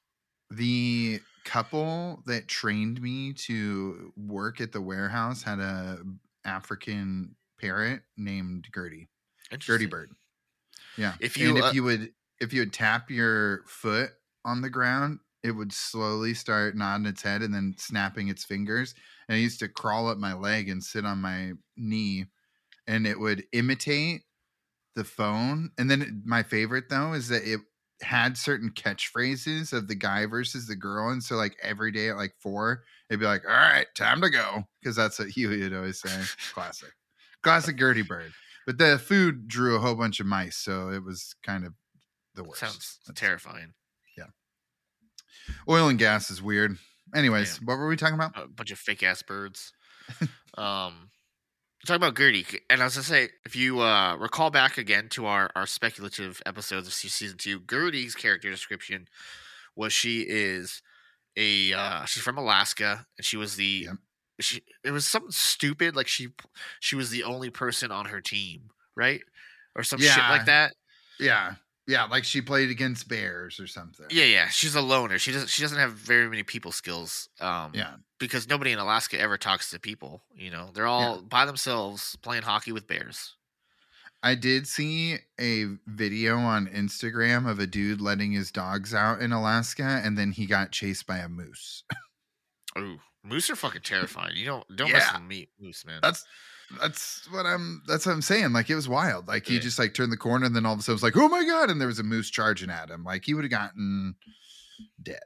[0.51, 5.99] the couple that trained me to work at the warehouse had a
[6.45, 9.09] African parrot named Gertie.
[9.59, 10.11] Gertie Bird.
[10.99, 11.15] Yeah.
[11.21, 14.11] If and you, if uh, you would if you would tap your foot
[14.45, 18.95] on the ground, it would slowly start nodding its head and then snapping its fingers.
[19.29, 22.27] And it used to crawl up my leg and sit on my knee,
[22.87, 24.23] and it would imitate
[24.97, 25.71] the phone.
[25.79, 27.61] And then it- my favorite though is that it
[28.03, 31.11] had certain catchphrases of the guy versus the girl.
[31.11, 34.31] And so like every day at like four, it'd be like, all right, time to
[34.31, 34.65] go.
[34.81, 36.23] Because that's what he would always say.
[36.53, 36.93] Classic.
[37.43, 38.33] Classic Gertie Bird.
[38.69, 41.73] But the food drew a whole bunch of mice, so it was kind of
[42.35, 42.61] the worst.
[42.61, 43.73] Sounds That's- terrifying.
[44.15, 44.27] Yeah.
[45.67, 46.77] Oil and gas is weird.
[47.15, 47.65] Anyways, Yeah.
[47.65, 48.33] what were we talking about?
[48.37, 49.73] A bunch of fake ass birds.
[50.59, 51.11] um,
[51.87, 55.25] talking about Gertie, and I was gonna say, if you uh, recall back again to
[55.25, 59.09] our our speculative episodes of season two, Gertie's character description
[59.77, 60.83] was she is
[61.37, 63.97] a uh, she's from Alaska, and she was the Yep.
[64.41, 66.29] She it was something stupid like she
[66.81, 69.21] she was the only person on her team, right,
[69.75, 70.75] or some shit like that.
[71.19, 71.55] Yeah.
[71.87, 72.05] Yeah.
[72.05, 74.07] Like she played against Bears or something.
[74.11, 75.19] Yeah, yeah, she's a loner.
[75.19, 77.29] She doesn't she doesn't have very many people skills.
[77.41, 77.95] Um, Yeah.
[78.21, 80.23] because nobody in Alaska ever talks to people.
[80.35, 83.35] You know, they're all by themselves playing hockey with bears.
[84.23, 89.31] I did see a video on Instagram of a dude letting his dogs out in
[89.33, 91.85] Alaska and then he got chased by a moose.
[92.77, 94.37] Ooh, moose are fucking terrifying.
[94.37, 96.01] You don't don't mess with meat moose, man.
[96.03, 96.25] That's
[96.81, 98.53] that's what I'm that's what I'm saying.
[98.53, 99.27] Like it was wild.
[99.29, 101.17] Like he just like turned the corner and then all of a sudden was like,
[101.17, 103.05] oh my god, and there was a moose charging at him.
[103.05, 104.15] Like he would have gotten
[105.03, 105.19] dead.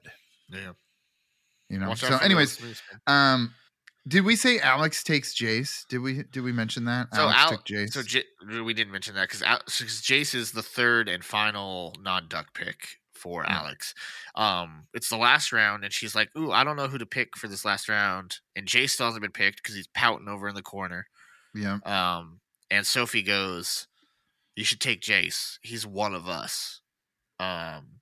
[0.51, 0.73] yeah.
[1.69, 1.89] You know.
[1.89, 3.55] Watch So anyways, moose, um
[4.07, 5.87] did we say Alex takes Jace?
[5.89, 7.15] Did we did we mention that?
[7.15, 7.93] So Alex Al- took Jace.
[7.93, 8.25] so J-
[8.65, 9.43] we didn't mention that because
[10.03, 13.59] Jace is the third and final non-duck pick for Yeah.
[13.61, 13.95] Alex.
[14.35, 17.37] Um, it's the last round, and she's like, "Ooh, I don't know who to pick
[17.37, 20.55] for this last round." And Jace still hasn't been picked because he's pouting over in
[20.55, 21.07] the corner.
[21.55, 21.79] yeah.
[21.85, 23.87] Um, and Sofi goes,
[24.57, 25.59] "You should take Jace.
[25.63, 26.81] He's one of us."
[27.39, 28.01] Um,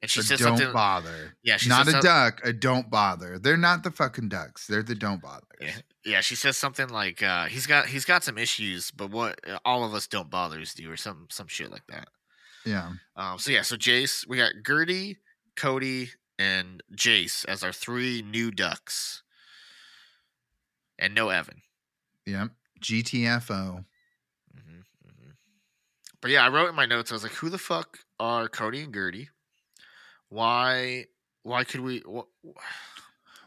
[0.00, 1.36] and she But says don't bother.
[1.42, 3.38] yeah, she Not a duck, a don't bother.
[3.38, 4.66] They're not the fucking ducks.
[4.68, 5.46] They're the don't bother.
[5.60, 5.72] Yeah,
[6.04, 9.84] yeah, she says something like, uh, "He's got he's got some issues, but what all
[9.84, 12.08] of us don't bothers do, or some some shit like that."
[12.68, 12.90] Yeah.
[13.16, 15.16] Um, so yeah, so Jace, we got Gertie,
[15.56, 19.22] Cody, and Jace as our three new ducks,
[20.98, 21.62] and no Evan.
[22.26, 22.50] Yep.
[22.82, 23.84] GTFO.
[24.54, 25.30] hmm hmm
[26.20, 27.10] But yeah, I wrote in my notes.
[27.10, 29.30] I was like, "Who the fuck are Cody and Gertie?
[30.28, 31.06] Why?
[31.42, 32.00] Why could we?
[32.00, 32.28] Wh-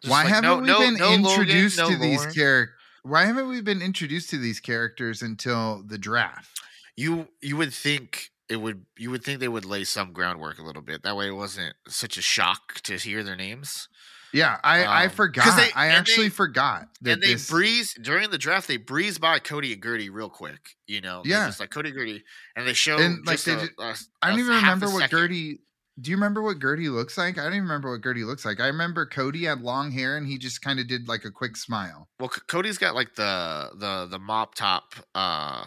[0.08, 2.76] Why like, haven't no- we no- been no Logan, introduced no to these characters?
[3.04, 6.60] Why haven't we been introduced to these characters until the draft?
[6.96, 8.86] You you would think it would.
[8.98, 11.04] You would think they would lay some groundwork a little bit.
[11.04, 13.88] That way, it wasn't such a shock to hear their names.
[14.34, 15.58] Yeah, I I Um, 'cause forgot.
[15.58, 17.50] they- I actually they- forgot and they this.
[17.50, 18.68] breeze during the draft.
[18.68, 20.76] They breeze by Cody and Gertie real quick.
[20.88, 21.48] You know, Yeah.
[21.48, 22.24] just like Cody and Gertie,
[22.56, 22.98] and they show.
[22.98, 25.18] And, like, they a- I don't even remember what second.
[25.18, 25.60] Gertie.
[26.00, 27.38] Do you remember what Gertie looks like?
[27.38, 28.62] I don't even remember what Gertie looks like.
[28.62, 31.58] I remember Cody had long hair and he just kind of did like a quick
[31.58, 32.10] smile.
[32.18, 35.66] Well, C- Cody's got like the the the mop top, uh,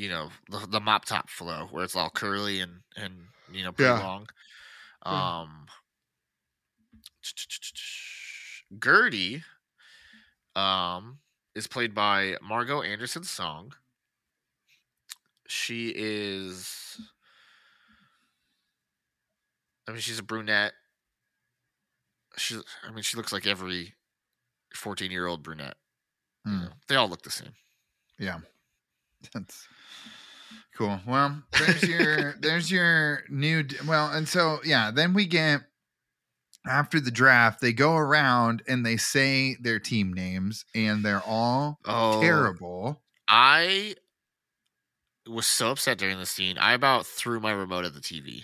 [0.00, 3.12] you know, the, the mop top flow where it's all curly and and
[3.52, 3.98] you know pretty Yeah.
[3.98, 4.28] long.
[5.04, 5.66] Um,
[8.82, 9.44] Gertie,
[10.56, 11.18] um,
[11.54, 13.74] is played by Margot Anderson Song.
[15.46, 16.98] She is.
[19.86, 20.72] I mean, she's a brunette.
[22.38, 23.92] She, I mean, she looks like every
[24.74, 25.76] fourteen-year-old brunette.
[26.46, 26.64] You Hmm.
[26.64, 27.52] know, they all look the same.
[28.18, 28.38] Yeah.
[29.34, 29.66] That's
[30.76, 31.00] cool.
[31.06, 35.62] Well, there's your there's your new well, and so yeah, then we get
[36.66, 41.78] after the draft, they go around and they say their team names and they're all
[41.86, 43.00] Oh, terrible.
[43.28, 43.94] I
[45.28, 46.58] was so upset during the scene.
[46.58, 48.42] I about threw my remote at the TV,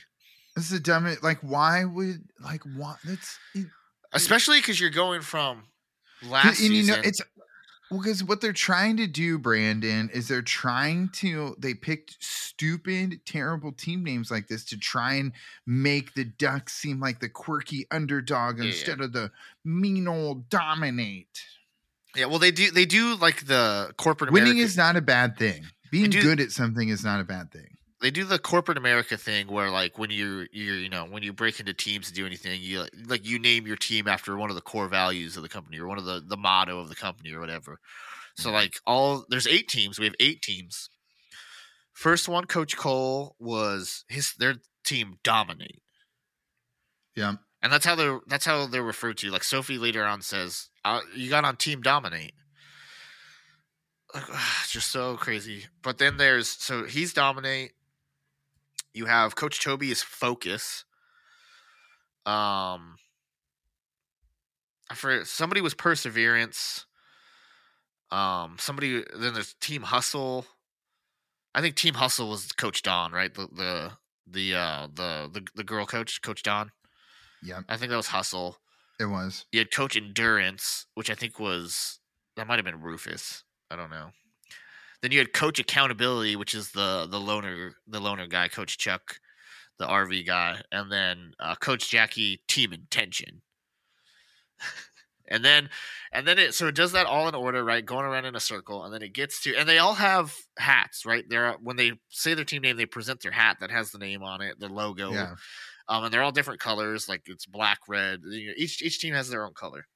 [0.55, 3.67] This is a dumb like why would like what that's it-
[4.13, 5.65] especially because you're going from
[6.23, 6.95] and last you season.
[6.95, 7.21] know it's
[7.91, 13.73] because what they're trying to do, Brandon, is they're trying to they picked stupid, terrible
[13.73, 15.33] team names like this to try and
[15.67, 18.71] make the Ducks seem like the quirky underdog Yeah, yeah.
[18.71, 19.31] instead of the
[19.65, 21.43] mean old dominate.
[22.17, 22.71] yeah, well, they do.
[22.71, 25.65] They do like the corporate Winning America, is not a bad thing.
[25.91, 27.76] Being do- good at something is not a bad thing.
[28.03, 31.33] They do the corporate America thing where, like, when you're you're you know when you
[31.33, 34.57] break into teams to do anything, you like you name your team after one of
[34.57, 37.33] the core values of the company or one of the the motto of the company
[37.33, 37.79] or whatever.
[38.37, 39.99] So like all there's eight teams.
[39.99, 40.91] We have eight teams.
[41.95, 45.83] First one, Coach Cole was his their team dominate.
[47.15, 47.37] Yeah.
[47.63, 49.31] and that's how they're that's how they're referred to.
[49.31, 52.35] Like Sofi later on says, uh, "You got on Team Dominate."
[54.15, 55.65] Like, it's just so crazy.
[55.83, 57.73] But then there's so he's Dominate.
[58.97, 60.87] You have Coach Toby is Focus.
[62.25, 62.97] Um,
[64.91, 66.87] I forget somebody was Perseverance.
[68.11, 70.47] Um, somebody then there's Team Hustle.
[71.55, 73.35] I think Team Hustle was Coach Don, right?
[73.35, 73.93] The the
[74.27, 76.73] the uh the the, the girl coach, Coach Don.
[77.43, 77.61] Yeah.
[77.69, 78.57] I think that was Hustle.
[78.99, 79.45] It was.
[79.53, 82.01] You had Coach Endurance, which I think was
[82.37, 83.45] that might have been Rufus.
[83.71, 84.13] I don't know.
[85.07, 89.21] Then you had Coach Accountability, which is the the loner the loner guy, Coach Chuck,
[89.79, 93.43] the RV guy, and then uh, Coach Jackie Team Intention.
[95.29, 95.71] And then
[96.13, 97.85] and then it so it does that all in order, right?
[97.85, 101.05] Going around in a circle, and then it gets to and they all have hats,
[101.05, 101.25] right?
[101.29, 104.23] They're when they say their team name, they present their hat that has the name
[104.23, 105.13] on it, their logo.
[105.13, 105.35] Yeah.
[105.89, 108.23] Um, and they're all different colors, like it's black, red.
[108.57, 109.87] Each each team has their own color.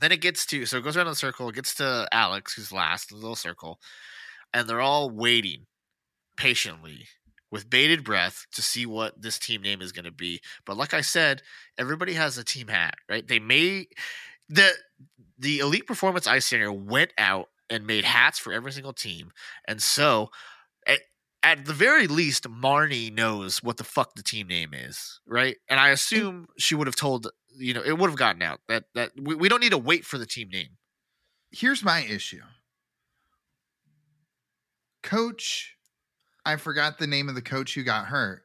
[0.00, 2.72] Then it gets to so it goes around a circle, it gets to Alex, who's
[2.72, 3.78] last, in the little circle,
[4.52, 5.66] and they're all waiting
[6.36, 7.06] patiently
[7.50, 10.40] with bated breath to see what this team name is going to be.
[10.64, 11.42] But like I said,
[11.78, 13.26] everybody has a team hat, right?
[13.26, 13.86] They may
[14.48, 14.70] the
[15.38, 19.30] the Elite Performance Ice Center went out and made hats for every single team,
[19.68, 20.30] and so
[21.42, 25.56] at, the very least, Marnie knows what the fuck the team name is, right?
[25.68, 25.92] And I mm.
[25.92, 29.34] assume she would have told you know it would have gotten out that that we,
[29.34, 30.78] we don't need to wait for the team name.
[31.50, 32.42] Here's my issue.
[35.02, 35.76] Coach,
[36.46, 38.44] I forgot the name of the coach who got hurt,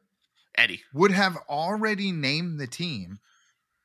[0.56, 3.18] Eddie, would have already named the team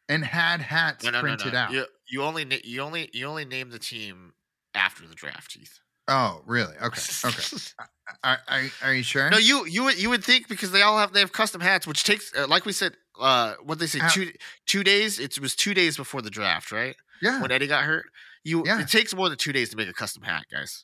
[0.09, 1.59] and had hats no, no, printed no.
[1.59, 1.71] out.
[1.71, 4.33] You, you only you only you only name the team
[4.73, 5.79] after the draft, Heath.
[6.07, 6.75] Oh, really?
[6.81, 7.01] Okay.
[7.25, 7.57] Okay.
[8.21, 9.29] Are, are, are you sure?
[9.29, 11.87] No, you you would you would think because they all have they have custom hats,
[11.87, 14.31] which takes uh, like we said, uh, what they say How- two
[14.67, 15.19] two days.
[15.19, 16.95] It was two days before the draft, right?
[17.21, 17.41] yeah.
[17.41, 18.05] When Eddie got hurt,
[18.43, 18.81] you Yeah.
[18.81, 20.83] it takes more than two days to make a custom hat, guys.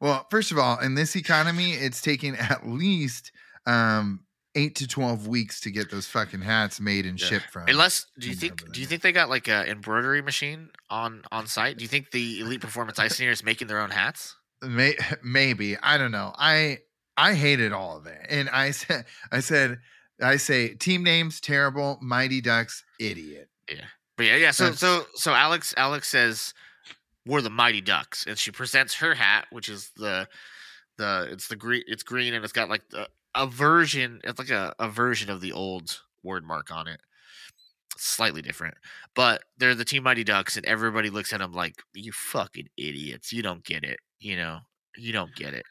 [0.00, 3.32] Well, first of all, in this economy, it's taking at least
[3.66, 4.20] um
[4.54, 7.26] eight to twelve weeks to get those fucking hats made and Yeah.
[7.26, 7.64] shipped from.
[7.68, 11.46] Unless, do you think do you think they got like a embroidery machine on on
[11.48, 11.78] site?
[11.78, 14.36] Do you think the Elite Performance Ice is making their own hats?
[14.62, 16.32] May, maybe I don't know.
[16.36, 16.78] I
[17.16, 19.78] I hated all of it, and I said I said
[20.22, 21.98] I say team names terrible.
[22.02, 23.48] Mighty Ducks idiot.
[23.70, 23.84] Yeah,
[24.16, 24.50] but yeah, yeah.
[24.50, 26.54] So That's- so so Alex Alex says
[27.26, 30.28] we're the Mighty Ducks, and she presents her hat, which is the
[30.98, 34.20] the it's the green it's green and it's got like the, a version.
[34.24, 37.00] It's like a, a version of the old word mark on it.
[37.96, 38.74] Slightly different,
[39.14, 43.32] but they're the Team Mighty Ducks, and everybody looks at them like you fucking idiots.
[43.32, 43.98] You don't get it.
[44.18, 44.60] You know,
[44.96, 45.64] you don't get it.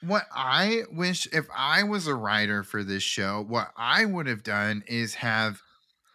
[0.00, 4.42] What I wish if I was a writer for this show, what I would have
[4.42, 5.60] done is have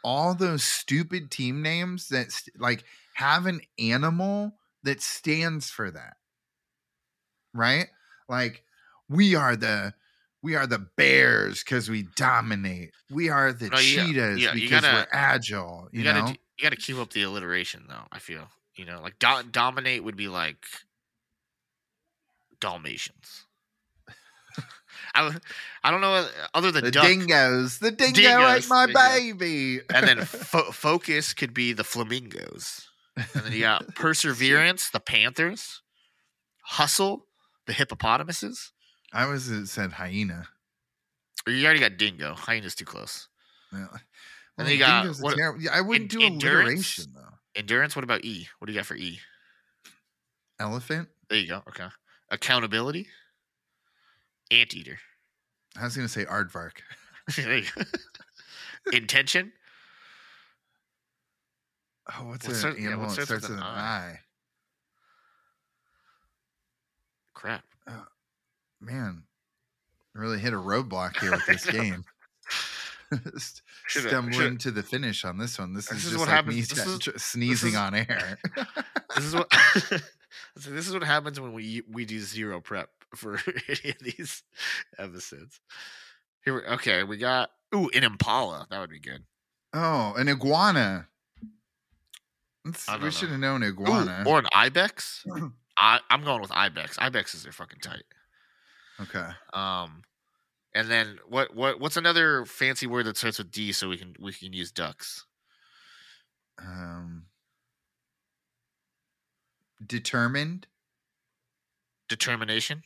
[0.03, 2.83] all those stupid team names that st- like
[3.15, 4.53] have an animal
[4.83, 6.13] that stands for that.
[7.53, 7.87] Right?
[8.29, 8.63] Like
[9.09, 9.93] we are the
[10.43, 12.91] we are the bears because we dominate.
[13.09, 15.89] We are the No, cheetahs yeah, because we're gotta- agile.
[15.91, 16.27] You, You, gotta know?
[16.29, 18.05] you gotta keep up the alliteration though.
[18.11, 20.65] I feel you know like do- dominate would be like
[22.59, 23.45] Dalmatians.
[25.15, 25.35] I,
[25.83, 27.79] I don't know other than the duck, dingoes.
[27.79, 29.79] The dingo Dingoes, ate my baby.
[29.93, 35.81] and then fo- focus could be the flamingos, and then you got perseverance, the panthers,
[36.63, 37.25] hustle,
[37.67, 38.71] the hippopotamuses.
[39.13, 40.47] I was it said hyena.
[41.47, 42.33] You already got dingo.
[42.35, 43.27] Hyena's too close.
[43.71, 43.89] Well,
[44.57, 46.97] then you got what- terrible- yeah, I wouldn't en- do endurance?
[46.97, 47.37] alliteration though.
[47.55, 47.95] Endurance.
[47.95, 48.47] What about E?
[48.59, 49.19] What do you got for E?
[50.59, 51.07] Elephant.
[51.29, 51.61] There you go.
[51.69, 51.87] Okay.
[52.29, 53.07] Accountability.
[54.51, 54.99] Anteater.
[55.79, 56.73] I was gonna say aardvark.
[57.35, 57.81] There you go.
[58.93, 59.51] Intention.
[62.09, 64.19] Oh, what's What an yeah, animal that starts starts with an an eye?
[67.33, 67.63] Crap.
[68.79, 69.23] Man,
[70.13, 72.03] really hit a roadblock here with this game.
[73.87, 75.73] Stumbling to the finish on this one.
[75.73, 78.37] This, This is is just what like happens- me is- sneezing is- on air.
[79.15, 79.49] This is what.
[80.55, 84.43] this is what happens when we we do zero prep for any of these
[84.99, 85.59] episodes.
[86.43, 88.67] Here, we, okay, we got ooh an impala.
[88.69, 89.23] That would be good.
[89.73, 91.07] oh, an iguana.
[93.01, 94.23] We should have known Ooh, iguana.
[94.27, 95.23] or an ibex.
[95.77, 96.97] I, I'm going with ibex.
[96.97, 98.03] Ibexes are fucking tight.
[99.01, 99.29] Okay.
[99.53, 100.03] Um,
[100.73, 104.15] and then what what what's another fancy word that starts with D so we can
[104.19, 105.25] we can use ducks?
[106.59, 107.25] Um,
[109.85, 110.67] determined.
[112.09, 112.83] Determination.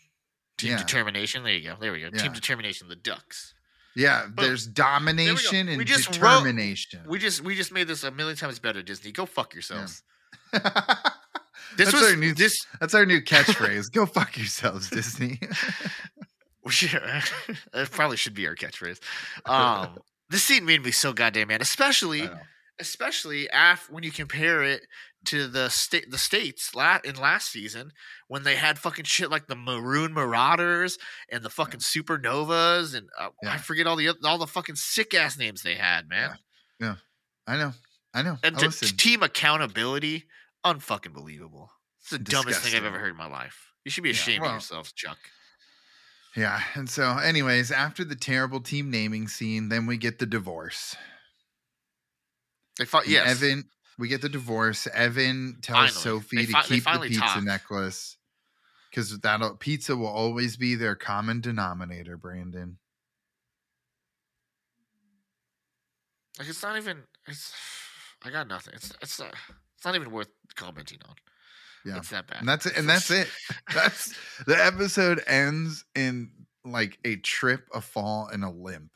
[0.57, 0.77] Team Yeah.
[0.77, 1.43] determination.
[1.43, 1.75] There you go.
[1.79, 2.09] There we go.
[2.13, 2.21] Yeah.
[2.21, 2.87] Team determination.
[2.87, 3.53] The ducks.
[3.95, 4.35] Yeah, Boom.
[4.45, 7.01] there's domination We and just wrote- determination.
[7.07, 8.81] We just we just made this a million times better.
[8.81, 10.03] Disney, go fuck yourselves.
[11.77, 12.65] This That's was our new- this.
[12.79, 13.91] That's our new catchphrase.
[13.91, 15.39] Go fuck yourselves, Disney.
[16.63, 18.99] That probably should be our catchphrase.
[19.45, 19.97] Um,
[20.29, 22.29] this scene made me so goddamn mad, especially
[22.79, 24.81] especially after when you compare it
[25.25, 27.91] to the state the states la- in last season
[28.27, 30.97] when they had fucking shit like the maroon marauders
[31.31, 35.37] and the fucking supernovas and uh, I forget all the all the fucking sick ass
[35.37, 36.37] names they had, man.
[36.79, 36.95] Yeah,
[37.47, 37.73] I know.
[38.13, 38.37] I know.
[38.43, 38.97] And I to, listen.
[38.97, 40.25] team accountability,
[40.65, 41.71] unfucking believable.
[42.01, 43.71] It's the dumbest thing I've ever heard in my life.
[43.85, 45.17] You should be Yeah, ashamed well- of yourself, Chuck.
[46.35, 46.61] yeah.
[46.75, 50.95] And so, anyways, after the terrible team naming scene, then we get the divorce.
[52.77, 53.03] They fought.
[53.03, 53.69] And Yes, Evan.
[53.97, 54.87] we get the divorce.
[54.87, 56.01] Evan tells Finally.
[56.01, 57.43] Sofi They to keep the pizza talk.
[57.43, 58.17] necklace
[58.89, 62.17] because that'll pizza will always be their common denominator.
[62.17, 62.77] Brandon.
[66.39, 67.03] Like it's not even.
[67.27, 67.53] It's.
[68.23, 68.73] I got nothing.
[68.75, 68.93] It's.
[69.01, 69.33] It's not.
[69.81, 71.15] It's not even worth commenting on.
[71.83, 71.97] Yeah.
[71.97, 72.37] It's that bad.
[72.41, 72.77] And that's it.
[72.77, 73.27] And that's it.
[73.73, 74.13] That's
[74.45, 76.29] the episode ends in
[76.63, 78.91] like a trip, a fall, and a limp.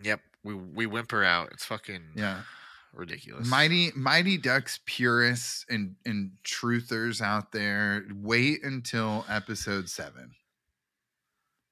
[0.00, 0.20] Yep.
[0.44, 1.48] We we whimper out.
[1.50, 2.42] It's fucking Yeah.
[2.92, 3.48] ridiculous.
[3.48, 10.30] Mighty Mighty Ducks purists and and truthers out there, wait until episode seven.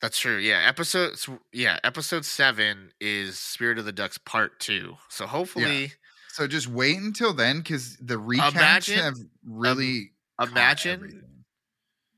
[0.01, 0.39] That's true.
[0.39, 0.65] Yeah.
[0.67, 1.13] Episode.
[1.53, 1.79] Yeah.
[1.85, 4.97] Episode seven is Spirit of the Ducks Part Two.
[5.09, 5.93] So hopefully,
[6.33, 11.45] So just wait until then, because the recaps Imagine- have really caught imagine.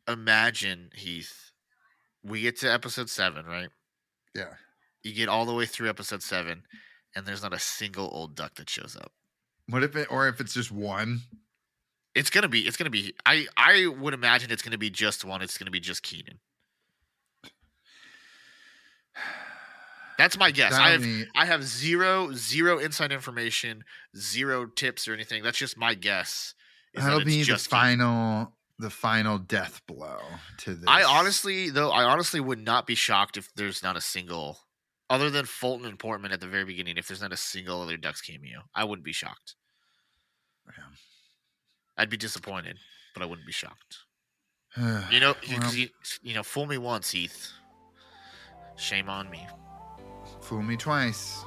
[0.06, 1.50] Imagine Heath.
[2.22, 3.70] We get to episode seven, right?
[4.32, 4.54] Yeah.
[5.02, 6.62] You get all the way through episode seven,
[7.16, 9.10] and there's not a single old duck that shows up.
[9.68, 11.22] What if it or if it's just one?
[12.14, 12.60] It's gonna be.
[12.60, 13.14] It's gonna be.
[13.26, 13.48] I.
[13.56, 15.42] I would imagine it's gonna be just one.
[15.42, 16.38] It's gonna be just Kenan.
[20.18, 20.72] That's my guess.
[20.72, 21.04] I have.
[21.34, 23.84] I have zero zero inside information,
[24.16, 25.42] zero tips or anything.
[25.42, 26.54] That's just my guess.
[26.94, 30.18] that that'll it's be the final the final death blow
[30.58, 30.84] to this.
[30.88, 34.58] I honestly, though, I honestly would not be shocked if there's not a single,
[35.10, 37.96] other than Fulton and Portman at the very beginning, if there's not a single other
[37.96, 38.62] Ducks cameo.
[38.74, 39.54] I wouldn't be shocked.
[40.66, 40.84] Yeah.
[41.96, 42.78] I'd be disappointed,
[43.14, 43.98] but I wouldn't be shocked.
[45.10, 45.88] You know, Well, you,
[46.22, 47.52] you know, fool me once, Heath.
[48.76, 49.46] Shame on me.
[50.45, 51.47] Fool me twice.